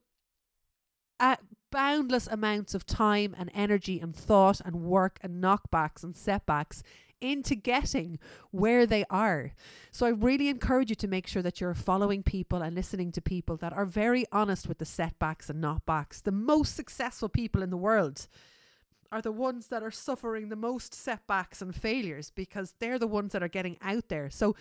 a 1.17 1.38
boundless 1.72 2.27
amounts 2.27 2.75
of 2.75 2.86
time 2.86 3.34
and 3.38 3.50
energy 3.53 4.01
and 4.01 4.13
thought 4.13 4.60
and 4.65 4.84
work 4.84 5.17
and 5.22 5.41
knockbacks 5.41 6.03
and 6.03 6.15
setbacks 6.15 6.84
into 7.24 7.56
getting 7.56 8.20
where 8.51 8.86
they 8.86 9.06
are. 9.10 9.53
So 9.92 10.06
I 10.06 10.10
really 10.10 10.50
encourage 10.50 10.89
you 10.89 10.96
to 10.98 11.08
make 11.08 11.25
sure 11.25 11.42
that 11.42 11.62
you're 11.62 11.74
following 11.74 12.22
people 12.22 12.62
and 12.62 12.75
listening 12.75 13.12
to 13.13 13.22
people 13.22 13.56
that 13.58 13.74
are 13.74 13.86
very 13.86 14.25
honest 14.32 14.68
with 14.68 14.77
the 14.77 14.86
setbacks 14.86 15.50
and 15.50 15.63
knockbacks. 15.63 16.22
The 16.22 16.32
most 16.32 16.75
successful 16.75 17.30
people 17.30 17.63
in 17.63 17.70
the 17.70 17.77
world 17.77 18.27
are 19.12 19.22
the 19.22 19.32
ones 19.32 19.68
that 19.68 19.84
are 19.84 19.92
suffering 19.92 20.50
the 20.50 20.56
most 20.56 20.94
setbacks 20.94 21.62
and 21.62 21.74
failures 21.74 22.32
because 22.32 22.74
they're 22.80 23.00
the 23.00 23.08
ones 23.08 23.32
that 23.32 23.44
are 23.44 23.48
getting 23.48 23.77
out 23.82 24.10
there. 24.10 24.30
So 24.30 24.56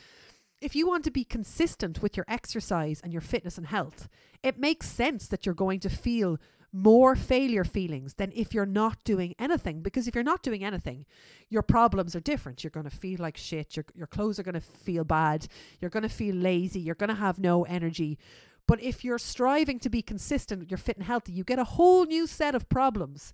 if 0.61 0.77
you 0.77 0.87
want 0.87 1.03
to 1.05 1.11
be 1.11 1.25
consistent 1.25 2.03
with 2.03 2.17
your 2.17 2.27
exercise 2.29 3.01
and 3.03 3.13
your 3.13 3.23
fitness 3.23 3.59
and 3.59 3.67
health, 3.67 4.09
it 4.43 4.59
makes 4.59 4.89
sense 4.89 5.27
that 5.27 5.45
you're 5.45 5.55
going 5.55 5.81
to 5.81 5.91
feel 5.91 6.39
more 6.73 7.15
failure 7.15 7.65
feelings 7.65 8.15
than 8.15 8.33
if 8.35 8.55
you're 8.55 8.65
not 8.65 9.05
doing 9.05 9.35
anything. 9.39 9.83
Because 9.83 10.09
if 10.09 10.15
you're 10.15 10.25
not 10.25 10.43
doing 10.43 10.65
anything, 10.65 11.05
your 11.51 11.63
problems 11.63 12.17
are 12.17 12.21
different. 12.21 12.65
You're 12.65 12.71
going 12.71 12.89
to 12.89 12.97
feel 12.97 13.19
like 13.21 13.37
shit. 13.37 13.77
Your, 13.77 13.85
your 13.95 14.07
clothes 14.07 14.39
are 14.39 14.43
going 14.43 14.55
to 14.55 14.61
feel 14.61 15.05
bad. 15.05 15.49
You're 15.81 15.91
going 15.91 16.03
to 16.03 16.09
feel 16.09 16.35
lazy. 16.35 16.81
You're 16.81 16.95
going 16.95 17.09
to 17.09 17.15
have 17.15 17.39
no 17.39 17.65
energy. 17.65 18.19
But 18.67 18.83
if 18.83 19.05
you're 19.05 19.19
striving 19.19 19.79
to 19.81 19.91
be 19.91 20.03
consistent, 20.03 20.71
you're 20.71 20.79
fit 20.79 20.97
and 20.97 21.05
healthy, 21.07 21.33
you 21.33 21.45
get 21.45 21.59
a 21.59 21.65
whole 21.65 22.07
new 22.07 22.27
set 22.27 22.55
of 22.55 22.69
problems. 22.69 23.33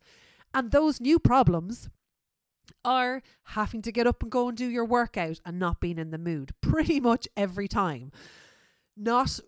And 0.52 0.70
those 0.70 1.00
new 1.00 1.18
problems 1.18 1.88
are 2.84 3.22
having 3.44 3.82
to 3.82 3.92
get 3.92 4.06
up 4.06 4.22
and 4.22 4.32
go 4.32 4.48
and 4.48 4.56
do 4.56 4.66
your 4.66 4.84
workout 4.84 5.40
and 5.44 5.58
not 5.58 5.80
being 5.80 5.98
in 5.98 6.10
the 6.10 6.18
mood 6.18 6.52
pretty 6.60 6.98
much 7.00 7.28
every 7.36 7.68
time. 7.68 8.10
Not 8.96 9.38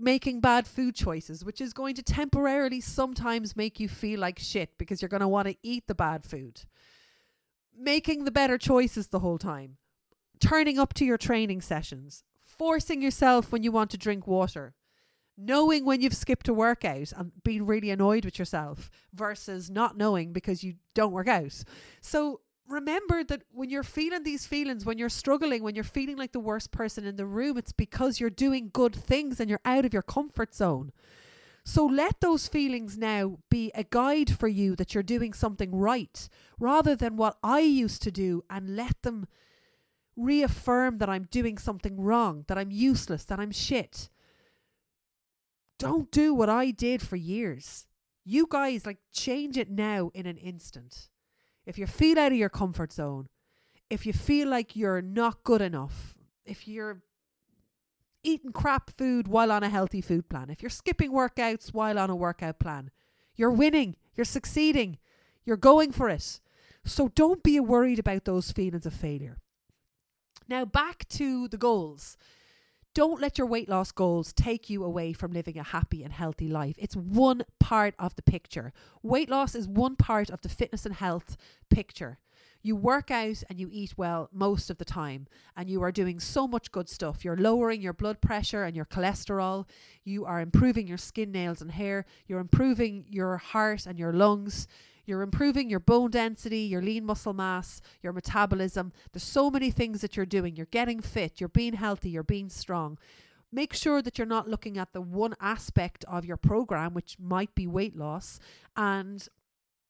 making 0.00 0.40
bad 0.40 0.66
food 0.66 0.94
choices, 0.94 1.44
which 1.44 1.60
is 1.60 1.72
going 1.72 1.94
to 1.94 2.02
temporarily 2.02 2.80
sometimes 2.80 3.56
make 3.56 3.78
you 3.78 3.88
feel 3.88 4.18
like 4.18 4.38
shit 4.38 4.76
because 4.78 5.02
you're 5.02 5.08
going 5.08 5.20
to 5.20 5.28
want 5.28 5.48
to 5.48 5.56
eat 5.62 5.86
the 5.86 5.94
bad 5.94 6.24
food. 6.24 6.62
Making 7.76 8.24
the 8.24 8.30
better 8.30 8.58
choices 8.58 9.08
the 9.08 9.20
whole 9.20 9.38
time. 9.38 9.76
Turning 10.40 10.78
up 10.78 10.94
to 10.94 11.04
your 11.04 11.18
training 11.18 11.60
sessions. 11.60 12.24
Forcing 12.40 13.02
yourself 13.02 13.52
when 13.52 13.62
you 13.62 13.70
want 13.70 13.90
to 13.90 13.98
drink 13.98 14.26
water. 14.26 14.74
Knowing 15.36 15.84
when 15.84 16.00
you've 16.00 16.16
skipped 16.16 16.48
a 16.48 16.54
workout 16.54 17.12
and 17.16 17.32
being 17.44 17.64
really 17.64 17.90
annoyed 17.90 18.24
with 18.24 18.38
yourself 18.38 18.90
versus 19.14 19.70
not 19.70 19.96
knowing 19.96 20.32
because 20.32 20.62
you 20.62 20.74
don't 20.94 21.12
work 21.12 21.28
out. 21.28 21.64
So 22.00 22.40
remember 22.70 23.24
that 23.24 23.42
when 23.52 23.70
you're 23.70 23.82
feeling 23.82 24.22
these 24.22 24.46
feelings, 24.46 24.84
when 24.84 24.98
you're 24.98 25.08
struggling, 25.08 25.62
when 25.62 25.74
you're 25.74 25.84
feeling 25.84 26.16
like 26.16 26.32
the 26.32 26.40
worst 26.40 26.70
person 26.70 27.04
in 27.04 27.16
the 27.16 27.26
room, 27.26 27.56
it's 27.56 27.72
because 27.72 28.20
you're 28.20 28.30
doing 28.30 28.70
good 28.72 28.94
things 28.94 29.40
and 29.40 29.50
you're 29.50 29.60
out 29.64 29.84
of 29.84 29.92
your 29.92 30.02
comfort 30.02 30.54
zone. 30.54 30.92
So 31.64 31.84
let 31.84 32.20
those 32.20 32.48
feelings 32.48 32.96
now 32.96 33.38
be 33.50 33.70
a 33.74 33.84
guide 33.84 34.30
for 34.30 34.48
you 34.48 34.74
that 34.76 34.94
you're 34.94 35.02
doing 35.02 35.32
something 35.32 35.74
right 35.74 36.28
rather 36.58 36.96
than 36.96 37.16
what 37.16 37.36
I 37.42 37.60
used 37.60 38.02
to 38.02 38.10
do 38.10 38.44
and 38.48 38.76
let 38.76 39.02
them 39.02 39.26
reaffirm 40.16 40.98
that 40.98 41.10
I'm 41.10 41.28
doing 41.30 41.58
something 41.58 42.00
wrong, 42.00 42.44
that 42.48 42.58
I'm 42.58 42.70
useless, 42.70 43.24
that 43.24 43.38
I'm 43.38 43.52
shit. 43.52 44.08
Don't 45.78 46.10
do 46.10 46.34
what 46.34 46.48
I 46.48 46.70
did 46.70 47.02
for 47.02 47.16
years. 47.16 47.86
You 48.24 48.46
guys, 48.48 48.84
like, 48.84 48.98
change 49.12 49.56
it 49.56 49.70
now 49.70 50.10
in 50.14 50.26
an 50.26 50.36
instant 50.36 51.08
if 51.66 51.78
you 51.78 51.86
feel 51.86 52.18
out 52.18 52.32
of 52.32 52.38
your 52.38 52.48
comfort 52.48 52.92
zone, 52.92 53.28
if 53.88 54.06
you 54.06 54.12
feel 54.12 54.48
like 54.48 54.76
you're 54.76 55.02
not 55.02 55.42
good 55.44 55.60
enough, 55.60 56.14
if 56.44 56.66
you're 56.66 57.02
eating 58.22 58.52
crap 58.52 58.90
food 58.96 59.28
while 59.28 59.50
on 59.50 59.62
a 59.62 59.68
healthy 59.68 60.00
food 60.00 60.28
plan, 60.28 60.50
if 60.50 60.62
you're 60.62 60.70
skipping 60.70 61.10
workouts 61.12 61.72
while 61.72 61.98
on 61.98 62.10
a 62.10 62.16
workout 62.16 62.58
plan, 62.58 62.90
You're 63.40 63.50
winning. 63.50 63.96
You're 64.14 64.26
succeeding. 64.26 64.98
You're 65.46 65.56
going 65.56 65.92
for 65.92 66.10
it. 66.10 66.40
So 66.84 67.08
don't 67.08 67.42
be 67.42 67.58
worried 67.60 67.98
about 67.98 68.26
those 68.26 68.52
feelings 68.52 68.84
of 68.84 68.92
failure. 68.92 69.38
Now, 70.46 70.66
back 70.66 71.08
to 71.10 71.48
the 71.48 71.56
goals. 71.56 72.18
Don't 72.92 73.20
let 73.20 73.38
your 73.38 73.46
weight 73.46 73.68
loss 73.68 73.92
goals 73.92 74.32
take 74.32 74.68
you 74.68 74.82
away 74.82 75.12
from 75.12 75.32
living 75.32 75.56
a 75.56 75.62
happy 75.62 76.02
and 76.02 76.12
healthy 76.12 76.48
life. 76.48 76.74
It's 76.76 76.96
one 76.96 77.44
part 77.60 77.94
of 78.00 78.16
the 78.16 78.22
picture. 78.22 78.72
Weight 79.02 79.30
loss 79.30 79.54
is 79.54 79.68
one 79.68 79.94
part 79.94 80.28
of 80.28 80.40
the 80.40 80.48
fitness 80.48 80.84
and 80.84 80.96
health 80.96 81.36
picture. 81.68 82.18
You 82.62 82.74
work 82.74 83.10
out 83.10 83.42
and 83.48 83.58
you 83.58 83.68
eat 83.72 83.94
well 83.96 84.28
most 84.32 84.70
of 84.70 84.78
the 84.78 84.84
time, 84.84 85.28
and 85.56 85.70
you 85.70 85.82
are 85.82 85.92
doing 85.92 86.18
so 86.18 86.48
much 86.48 86.72
good 86.72 86.88
stuff. 86.88 87.24
You're 87.24 87.36
lowering 87.36 87.80
your 87.80 87.92
blood 87.94 88.20
pressure 88.20 88.64
and 88.64 88.76
your 88.76 88.84
cholesterol. 88.84 89.66
You 90.04 90.26
are 90.26 90.40
improving 90.40 90.86
your 90.86 90.98
skin, 90.98 91.30
nails, 91.30 91.62
and 91.62 91.70
hair. 91.70 92.04
You're 92.26 92.40
improving 92.40 93.06
your 93.08 93.38
heart 93.38 93.86
and 93.86 93.98
your 93.98 94.12
lungs. 94.12 94.66
You're 95.04 95.22
improving 95.22 95.70
your 95.70 95.80
bone 95.80 96.10
density, 96.10 96.60
your 96.60 96.82
lean 96.82 97.04
muscle 97.04 97.32
mass, 97.32 97.80
your 98.02 98.12
metabolism. 98.12 98.92
There's 99.12 99.22
so 99.22 99.50
many 99.50 99.70
things 99.70 100.00
that 100.00 100.16
you're 100.16 100.26
doing. 100.26 100.56
You're 100.56 100.66
getting 100.66 101.00
fit, 101.00 101.40
you're 101.40 101.48
being 101.48 101.74
healthy, 101.74 102.10
you're 102.10 102.22
being 102.22 102.48
strong. 102.48 102.98
Make 103.52 103.74
sure 103.74 104.00
that 104.02 104.16
you're 104.16 104.26
not 104.26 104.48
looking 104.48 104.78
at 104.78 104.92
the 104.92 105.00
one 105.00 105.34
aspect 105.40 106.04
of 106.06 106.24
your 106.24 106.36
program, 106.36 106.94
which 106.94 107.16
might 107.18 107.54
be 107.54 107.66
weight 107.66 107.96
loss, 107.96 108.38
and 108.76 109.26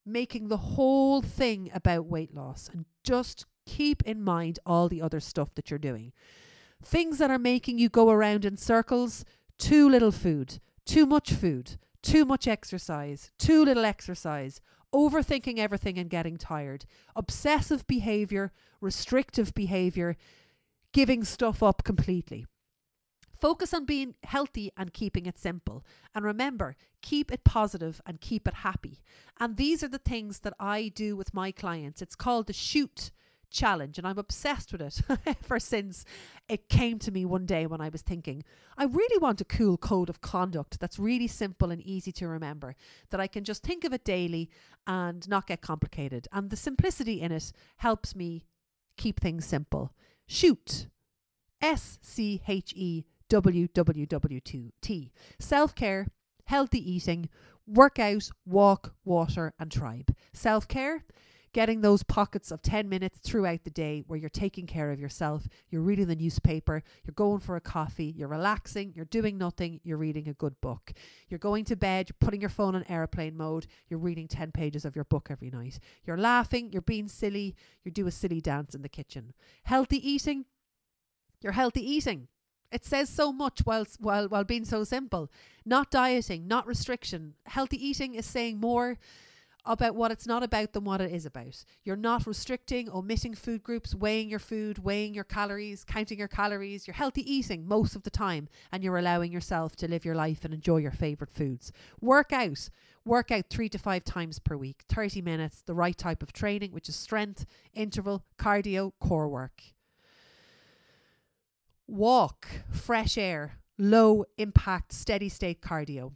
making 0.07 0.49
the 0.49 0.57
whole 0.57 1.21
thing 1.21 1.71
about 1.75 2.07
weight 2.07 2.35
loss. 2.35 2.71
And 2.73 2.87
just 3.05 3.45
keep 3.67 4.02
in 4.05 4.23
mind 4.23 4.59
all 4.64 4.88
the 4.88 5.02
other 5.02 5.21
stuff 5.21 5.55
that 5.55 5.71
you're 5.71 5.79
doing. 5.79 6.12
Things 6.83 7.19
that 7.19 7.31
are 7.31 7.38
making 7.38 7.79
you 7.79 7.90
go 7.90 8.09
around 8.09 8.47
in 8.47 8.57
circles 8.57 9.25
too 9.59 9.88
little 9.88 10.11
food, 10.11 10.59
too 10.87 11.07
much 11.07 11.33
food, 11.33 11.76
too 12.02 12.25
much 12.25 12.49
exercise, 12.49 13.31
too 13.38 13.64
little 13.64 13.85
exercise, 13.85 14.61
overthinking 14.94 15.59
everything 15.59 15.99
and 15.99 16.11
getting 16.11 16.37
tired, 16.37 16.85
obsessive 17.14 17.87
behavior, 17.87 18.52
restrictive 18.80 19.54
behavior, 19.54 20.16
giving 20.92 21.25
stuff 21.25 21.62
up 21.62 21.85
completely. 21.85 22.47
Focus 23.32 23.73
on 23.73 23.87
being 23.87 24.14
healthy 24.25 24.70
and 24.76 24.92
keeping 24.92 25.25
it 25.25 25.38
simple. 25.38 25.85
And 26.14 26.25
remember, 26.25 26.76
keep 27.00 27.32
it 27.32 27.42
positive 27.42 28.00
and 28.04 28.20
keep 28.20 28.47
it 28.47 28.54
happy. 28.54 29.00
And 29.38 29.56
these 29.56 29.82
are 29.82 29.88
the 29.88 29.99
things 29.99 30.40
that 30.40 30.52
I 30.61 30.88
do 30.94 31.16
with 31.16 31.32
my 31.32 31.50
clients. 31.50 32.02
It's 32.02 32.14
called 32.14 32.49
the 32.49 32.52
shoot 32.52 33.11
challenge 33.50 33.99
and 33.99 34.07
I'm 34.07 34.19
obsessed 34.19 34.73
with 34.73 34.80
it 34.80 35.00
ever 35.26 35.59
since 35.59 36.04
it 36.49 36.69
came 36.69 36.99
to 37.00 37.11
me 37.11 37.25
one 37.25 37.47
day 37.47 37.66
when 37.66 37.80
I 37.80 37.88
was 37.88 38.02
thinking, 38.02 38.45
I 38.76 38.85
really 38.85 39.19
want 39.19 39.40
a 39.40 39.45
cool 39.45 39.76
code 39.76 40.09
of 40.09 40.21
conduct 40.21 40.80
that's 40.80 40.99
really 40.99 41.26
simple 41.26 41.71
and 41.71 41.83
easy 41.83 42.12
to 42.12 42.28
remember, 42.28 42.75
that 43.11 43.21
I 43.21 43.26
can 43.26 43.45
just 43.45 43.62
think 43.62 43.85
of 43.85 43.92
it 43.92 44.04
daily 44.04 44.50
and 44.87 45.28
not 45.28 45.47
get 45.47 45.61
complicated. 45.61 46.28
And 46.33 46.50
the 46.50 46.57
simplicity 46.57 47.21
in 47.21 47.33
it 47.33 47.52
helps 47.78 48.16
me 48.16 48.47
keep 48.97 49.21
things 49.21 49.45
simple. 49.45 49.92
Shoot. 50.26 50.87
S 51.61 51.99
C 52.02 52.40
H 52.49 52.73
E 52.75 53.04
W 53.28 53.69
W 53.75 54.07
W 54.07 54.40
T. 54.40 55.12
Self 55.38 55.75
care, 55.75 56.07
healthy 56.45 56.90
eating, 56.92 57.28
workout, 57.66 58.30
walk, 58.47 58.95
water, 59.04 59.52
and 59.59 59.71
tribe. 59.71 60.14
Self 60.33 60.66
care 60.66 61.04
getting 61.52 61.80
those 61.80 62.02
pockets 62.02 62.50
of 62.50 62.62
10 62.62 62.88
minutes 62.88 63.19
throughout 63.19 63.64
the 63.64 63.71
day 63.71 64.04
where 64.07 64.19
you're 64.19 64.30
taking 64.30 64.66
care 64.66 64.90
of 64.90 65.00
yourself, 65.00 65.49
you're 65.69 65.83
reading 65.83 66.07
the 66.07 66.14
newspaper, 66.14 66.83
you're 67.04 67.14
going 67.14 67.40
for 67.40 67.57
a 67.57 67.61
coffee, 67.61 68.14
you're 68.16 68.28
relaxing, 68.28 68.92
you're 68.95 69.04
doing 69.04 69.37
nothing, 69.37 69.80
you're 69.83 69.97
reading 69.97 70.28
a 70.28 70.35
good 70.35 70.61
book. 70.61 70.92
You're 71.28 71.38
going 71.38 71.64
to 71.66 71.76
bed, 71.76 72.09
you're 72.09 72.16
putting 72.21 72.40
your 72.40 72.50
phone 72.50 72.75
on 72.75 72.85
airplane 72.88 73.37
mode, 73.37 73.66
you're 73.88 73.99
reading 73.99 74.28
10 74.28 74.52
pages 74.52 74.85
of 74.85 74.95
your 74.95 75.04
book 75.04 75.28
every 75.30 75.50
night. 75.50 75.78
You're 76.04 76.16
laughing, 76.16 76.73
you're 76.73 76.83
being 76.83 77.09
silly, 77.09 77.57
you 77.85 77.90
do 77.90 78.07
a 78.07 78.12
silly 78.12 78.40
dance 78.40 78.75
in 78.75 78.83
the 78.83 78.88
kitchen. 78.88 79.33
Healthy 79.64 80.09
eating, 80.09 80.45
you're 81.40 81.52
healthy 81.52 81.88
eating. 81.88 82.28
It 82.71 82.85
says 82.85 83.09
so 83.09 83.33
much 83.33 83.61
while, 83.64 83.85
while, 83.99 84.28
while 84.28 84.45
being 84.45 84.64
so 84.64 84.85
simple. 84.85 85.30
Not 85.64 85.90
dieting, 85.90 86.47
not 86.47 86.69
restriction. 86.69 87.35
Healthy 87.47 87.85
eating 87.85 88.14
is 88.14 88.26
saying 88.26 88.61
more 88.61 88.99
about 89.64 89.95
what 89.95 90.11
it's 90.11 90.26
not 90.26 90.43
about 90.43 90.73
than 90.73 90.85
what 90.85 91.00
it 91.00 91.12
is 91.12 91.26
about. 91.26 91.64
You're 91.85 91.97
not 91.97 92.26
restricting, 92.26 92.90
omitting 92.90 93.35
food 93.35 93.62
groups, 93.62 93.95
weighing 93.95 94.29
your 94.29 94.38
food, 94.38 94.79
weighing 94.79 95.14
your 95.14 95.25
calories, 95.25 95.85
counting 95.85 96.19
your 96.19 96.29
calories. 96.29 96.87
You're 96.87 96.95
healthy 96.95 97.31
eating 97.31 97.67
most 97.67 97.95
of 97.95 98.02
the 98.02 98.11
time 98.11 98.49
and 98.73 98.83
you're 98.83 98.99
allowing 98.99 99.33
yourself 99.33 99.76
to 99.76 99.88
live 99.88 100.05
your 100.05 100.14
life 100.14 100.45
and 100.45 100.55
enjoy 100.55 100.79
your 100.79 100.90
favorite 100.90 101.31
foods. 101.31 101.73
Work 102.00 102.33
out. 102.33 102.70
Work 103.05 103.31
out 103.31 103.46
three 103.49 103.68
to 103.70 103.79
five 103.79 104.05
times 104.05 104.38
per 104.38 104.57
week, 104.57 104.85
30 104.88 105.23
minutes, 105.23 105.62
the 105.62 105.75
right 105.75 105.96
type 105.96 106.23
of 106.23 106.33
training, 106.33 106.73
which 106.73 106.88
is 106.88 106.96
strength, 106.96 107.46
interval, 107.73 108.25
cardio, 108.38 108.92
core 109.01 109.29
work. 109.29 109.62
Walk, 111.87 112.46
fresh 112.70 113.16
air, 113.16 113.59
low 113.79 114.25
impact, 114.37 114.92
steady 114.92 115.29
state 115.29 115.62
cardio. 115.62 116.12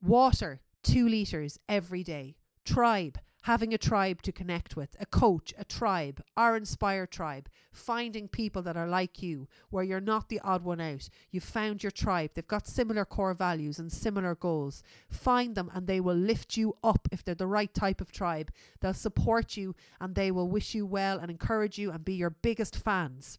Water, 0.00 0.60
two 0.82 1.08
litres 1.08 1.58
every 1.68 2.02
day 2.02 2.36
tribe, 2.64 3.18
having 3.42 3.72
a 3.72 3.78
tribe 3.78 4.20
to 4.22 4.32
connect 4.32 4.76
with, 4.76 4.94
a 5.00 5.06
coach, 5.06 5.54
a 5.58 5.64
tribe, 5.64 6.22
our 6.36 6.56
Inspire 6.56 7.06
tribe, 7.06 7.48
finding 7.72 8.28
people 8.28 8.60
that 8.62 8.76
are 8.76 8.86
like 8.86 9.22
you, 9.22 9.48
where 9.70 9.84
you're 9.84 10.00
not 10.00 10.28
the 10.28 10.40
odd 10.40 10.62
one 10.62 10.80
out. 10.80 11.08
You've 11.30 11.44
found 11.44 11.82
your 11.82 11.90
tribe. 11.90 12.32
They've 12.34 12.46
got 12.46 12.66
similar 12.66 13.04
core 13.04 13.34
values 13.34 13.78
and 13.78 13.90
similar 13.90 14.34
goals. 14.34 14.82
Find 15.08 15.54
them 15.54 15.70
and 15.74 15.86
they 15.86 16.00
will 16.00 16.16
lift 16.16 16.56
you 16.56 16.76
up 16.84 17.08
if 17.10 17.24
they're 17.24 17.34
the 17.34 17.46
right 17.46 17.72
type 17.72 18.00
of 18.00 18.12
tribe. 18.12 18.52
They'll 18.80 18.94
support 18.94 19.56
you 19.56 19.74
and 20.00 20.14
they 20.14 20.30
will 20.30 20.48
wish 20.48 20.74
you 20.74 20.84
well 20.84 21.18
and 21.18 21.30
encourage 21.30 21.78
you 21.78 21.90
and 21.90 22.04
be 22.04 22.14
your 22.14 22.30
biggest 22.30 22.76
fans. 22.76 23.38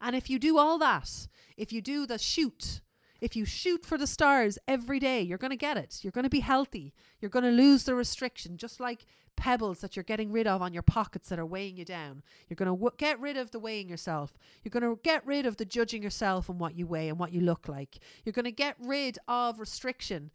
And 0.00 0.14
if 0.14 0.30
you 0.30 0.38
do 0.38 0.58
all 0.58 0.78
that, 0.78 1.28
if 1.56 1.72
you 1.72 1.80
do 1.80 2.06
the 2.06 2.18
shoot, 2.18 2.80
if 3.20 3.34
you 3.34 3.44
shoot 3.44 3.84
for 3.84 3.98
the 3.98 4.06
stars 4.06 4.58
every 4.68 4.98
day, 4.98 5.20
you're 5.20 5.38
going 5.38 5.50
to 5.50 5.56
get 5.56 5.76
it. 5.76 6.00
You're 6.02 6.12
going 6.12 6.24
to 6.24 6.30
be 6.30 6.40
healthy. 6.40 6.92
You're 7.20 7.30
going 7.30 7.44
to 7.44 7.50
lose 7.50 7.84
the 7.84 7.94
restriction, 7.94 8.56
just 8.56 8.80
like 8.80 9.04
pebbles 9.36 9.80
that 9.80 9.96
you're 9.96 10.02
getting 10.02 10.32
rid 10.32 10.46
of 10.46 10.60
on 10.60 10.72
your 10.72 10.82
pockets 10.82 11.28
that 11.28 11.38
are 11.38 11.46
weighing 11.46 11.76
you 11.76 11.84
down. 11.84 12.22
You're 12.48 12.56
going 12.56 12.66
to 12.68 12.74
w- 12.74 12.90
get 12.96 13.20
rid 13.20 13.36
of 13.36 13.50
the 13.50 13.58
weighing 13.58 13.88
yourself. 13.88 14.36
You're 14.62 14.70
going 14.70 14.82
to 14.82 15.00
get 15.02 15.24
rid 15.26 15.46
of 15.46 15.56
the 15.56 15.64
judging 15.64 16.02
yourself 16.02 16.48
and 16.48 16.58
what 16.58 16.76
you 16.76 16.86
weigh 16.86 17.08
and 17.08 17.18
what 17.18 17.32
you 17.32 17.40
look 17.40 17.68
like. 17.68 17.98
You're 18.24 18.32
going 18.32 18.44
to 18.44 18.52
get 18.52 18.76
rid 18.80 19.18
of 19.28 19.60
restriction 19.60 20.30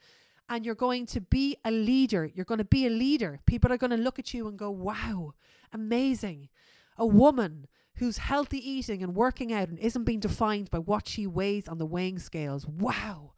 and 0.49 0.65
you're 0.65 0.75
going 0.75 1.05
to 1.07 1.21
be 1.21 1.57
a 1.65 1.71
leader. 1.71 2.29
You're 2.33 2.45
going 2.45 2.59
to 2.59 2.65
be 2.65 2.87
a 2.87 2.89
leader. 2.89 3.39
People 3.45 3.71
are 3.71 3.77
going 3.77 3.91
to 3.91 3.97
look 3.97 4.19
at 4.19 4.33
you 4.33 4.47
and 4.47 4.57
go, 4.57 4.69
wow, 4.69 5.33
amazing. 5.71 6.49
A 6.97 7.05
woman 7.05 7.67
who's 7.97 8.17
healthy 8.17 8.57
eating 8.57 9.03
and 9.03 9.15
working 9.15 9.53
out 9.53 9.69
and 9.69 9.79
isn't 9.79 10.03
being 10.03 10.19
defined 10.19 10.69
by 10.71 10.79
what 10.79 11.07
she 11.07 11.27
weighs 11.27 11.67
on 11.67 11.77
the 11.77 11.85
weighing 11.85 12.19
scales. 12.19 12.65
Wow. 12.65 13.33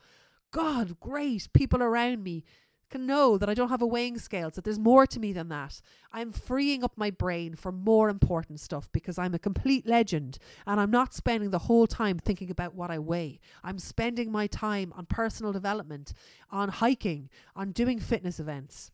God, 0.52 1.00
great. 1.00 1.52
People 1.54 1.84
around 1.84 2.24
me 2.24 2.44
can 2.90 3.06
know 3.06 3.38
that 3.38 3.50
I 3.50 3.54
don't 3.54 3.70
have 3.70 3.82
a 3.82 3.88
weighing 3.88 4.18
scale, 4.18 4.50
that 4.52 4.64
there's 4.64 4.80
more 4.80 5.06
to 5.08 5.20
me 5.20 5.34
than 5.34 5.50
that. 5.50 5.82
I'm 6.14 6.32
freeing 6.32 6.84
up 6.84 6.94
my 6.96 7.10
brain 7.10 7.56
for 7.56 7.72
more 7.72 8.10
important 8.10 8.60
stuff 8.60 8.90
because 8.92 9.18
I'm 9.18 9.34
a 9.34 9.40
complete 9.40 9.88
legend 9.88 10.38
and 10.66 10.80
I'm 10.80 10.92
not 10.92 11.14
spending 11.14 11.50
the 11.50 11.60
whole 11.60 11.88
time 11.88 12.20
thinking 12.20 12.50
about 12.50 12.76
what 12.76 12.92
I 12.92 13.00
weigh. 13.00 13.40
I'm 13.64 13.80
spending 13.80 14.32
my 14.32 14.48
time 14.48 14.94
on 14.96 15.08
personal 15.08 15.52
development, 15.52 16.14
on 16.50 16.70
hiking, 16.70 17.30
on 17.56 17.72
doing 17.72 18.00
fitness 18.00 18.40
events. 18.40 18.92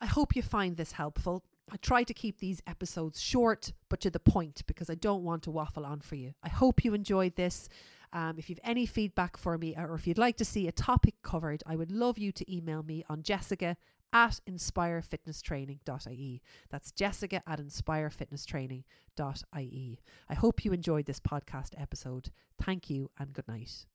I 0.00 0.06
hope 0.06 0.34
you 0.34 0.42
find 0.42 0.76
this 0.76 0.92
helpful. 0.92 1.44
I 1.72 1.78
try 1.78 2.04
to 2.04 2.12
keep 2.12 2.38
these 2.38 2.60
episodes 2.66 3.18
short 3.20 3.72
but 3.88 4.00
to 4.02 4.10
the 4.10 4.20
point 4.20 4.60
because 4.66 4.90
I 4.90 4.94
don't 4.94 5.24
want 5.24 5.42
to 5.44 5.50
waffle 5.50 5.86
on 5.86 6.00
for 6.00 6.16
you. 6.16 6.34
I 6.42 6.50
hope 6.50 6.84
you 6.84 6.92
enjoyed 6.92 7.36
this. 7.36 7.70
Um, 8.12 8.34
if 8.36 8.50
you've 8.50 8.60
any 8.62 8.84
feedback 8.84 9.38
for 9.38 9.56
me 9.56 9.74
or 9.74 9.94
if 9.94 10.06
you'd 10.06 10.18
like 10.18 10.36
to 10.36 10.44
see 10.44 10.68
a 10.68 10.72
topic 10.72 11.14
covered, 11.22 11.62
I 11.66 11.76
would 11.76 11.90
love 11.90 12.18
you 12.18 12.30
to 12.32 12.54
email 12.54 12.82
me 12.82 13.06
on 13.08 13.22
jessica 13.22 13.78
at 14.12 14.38
inspirefitnesstraining.ie. 14.46 16.42
That's 16.68 16.92
jessica 16.92 17.42
at 17.46 17.58
inspirefitnesstraining.ie. 17.58 20.00
I 20.28 20.34
hope 20.34 20.64
you 20.66 20.74
enjoyed 20.74 21.06
this 21.06 21.20
podcast 21.20 21.70
episode. 21.80 22.28
Thank 22.62 22.90
you 22.90 23.10
and 23.18 23.32
good 23.32 23.48
night. 23.48 23.86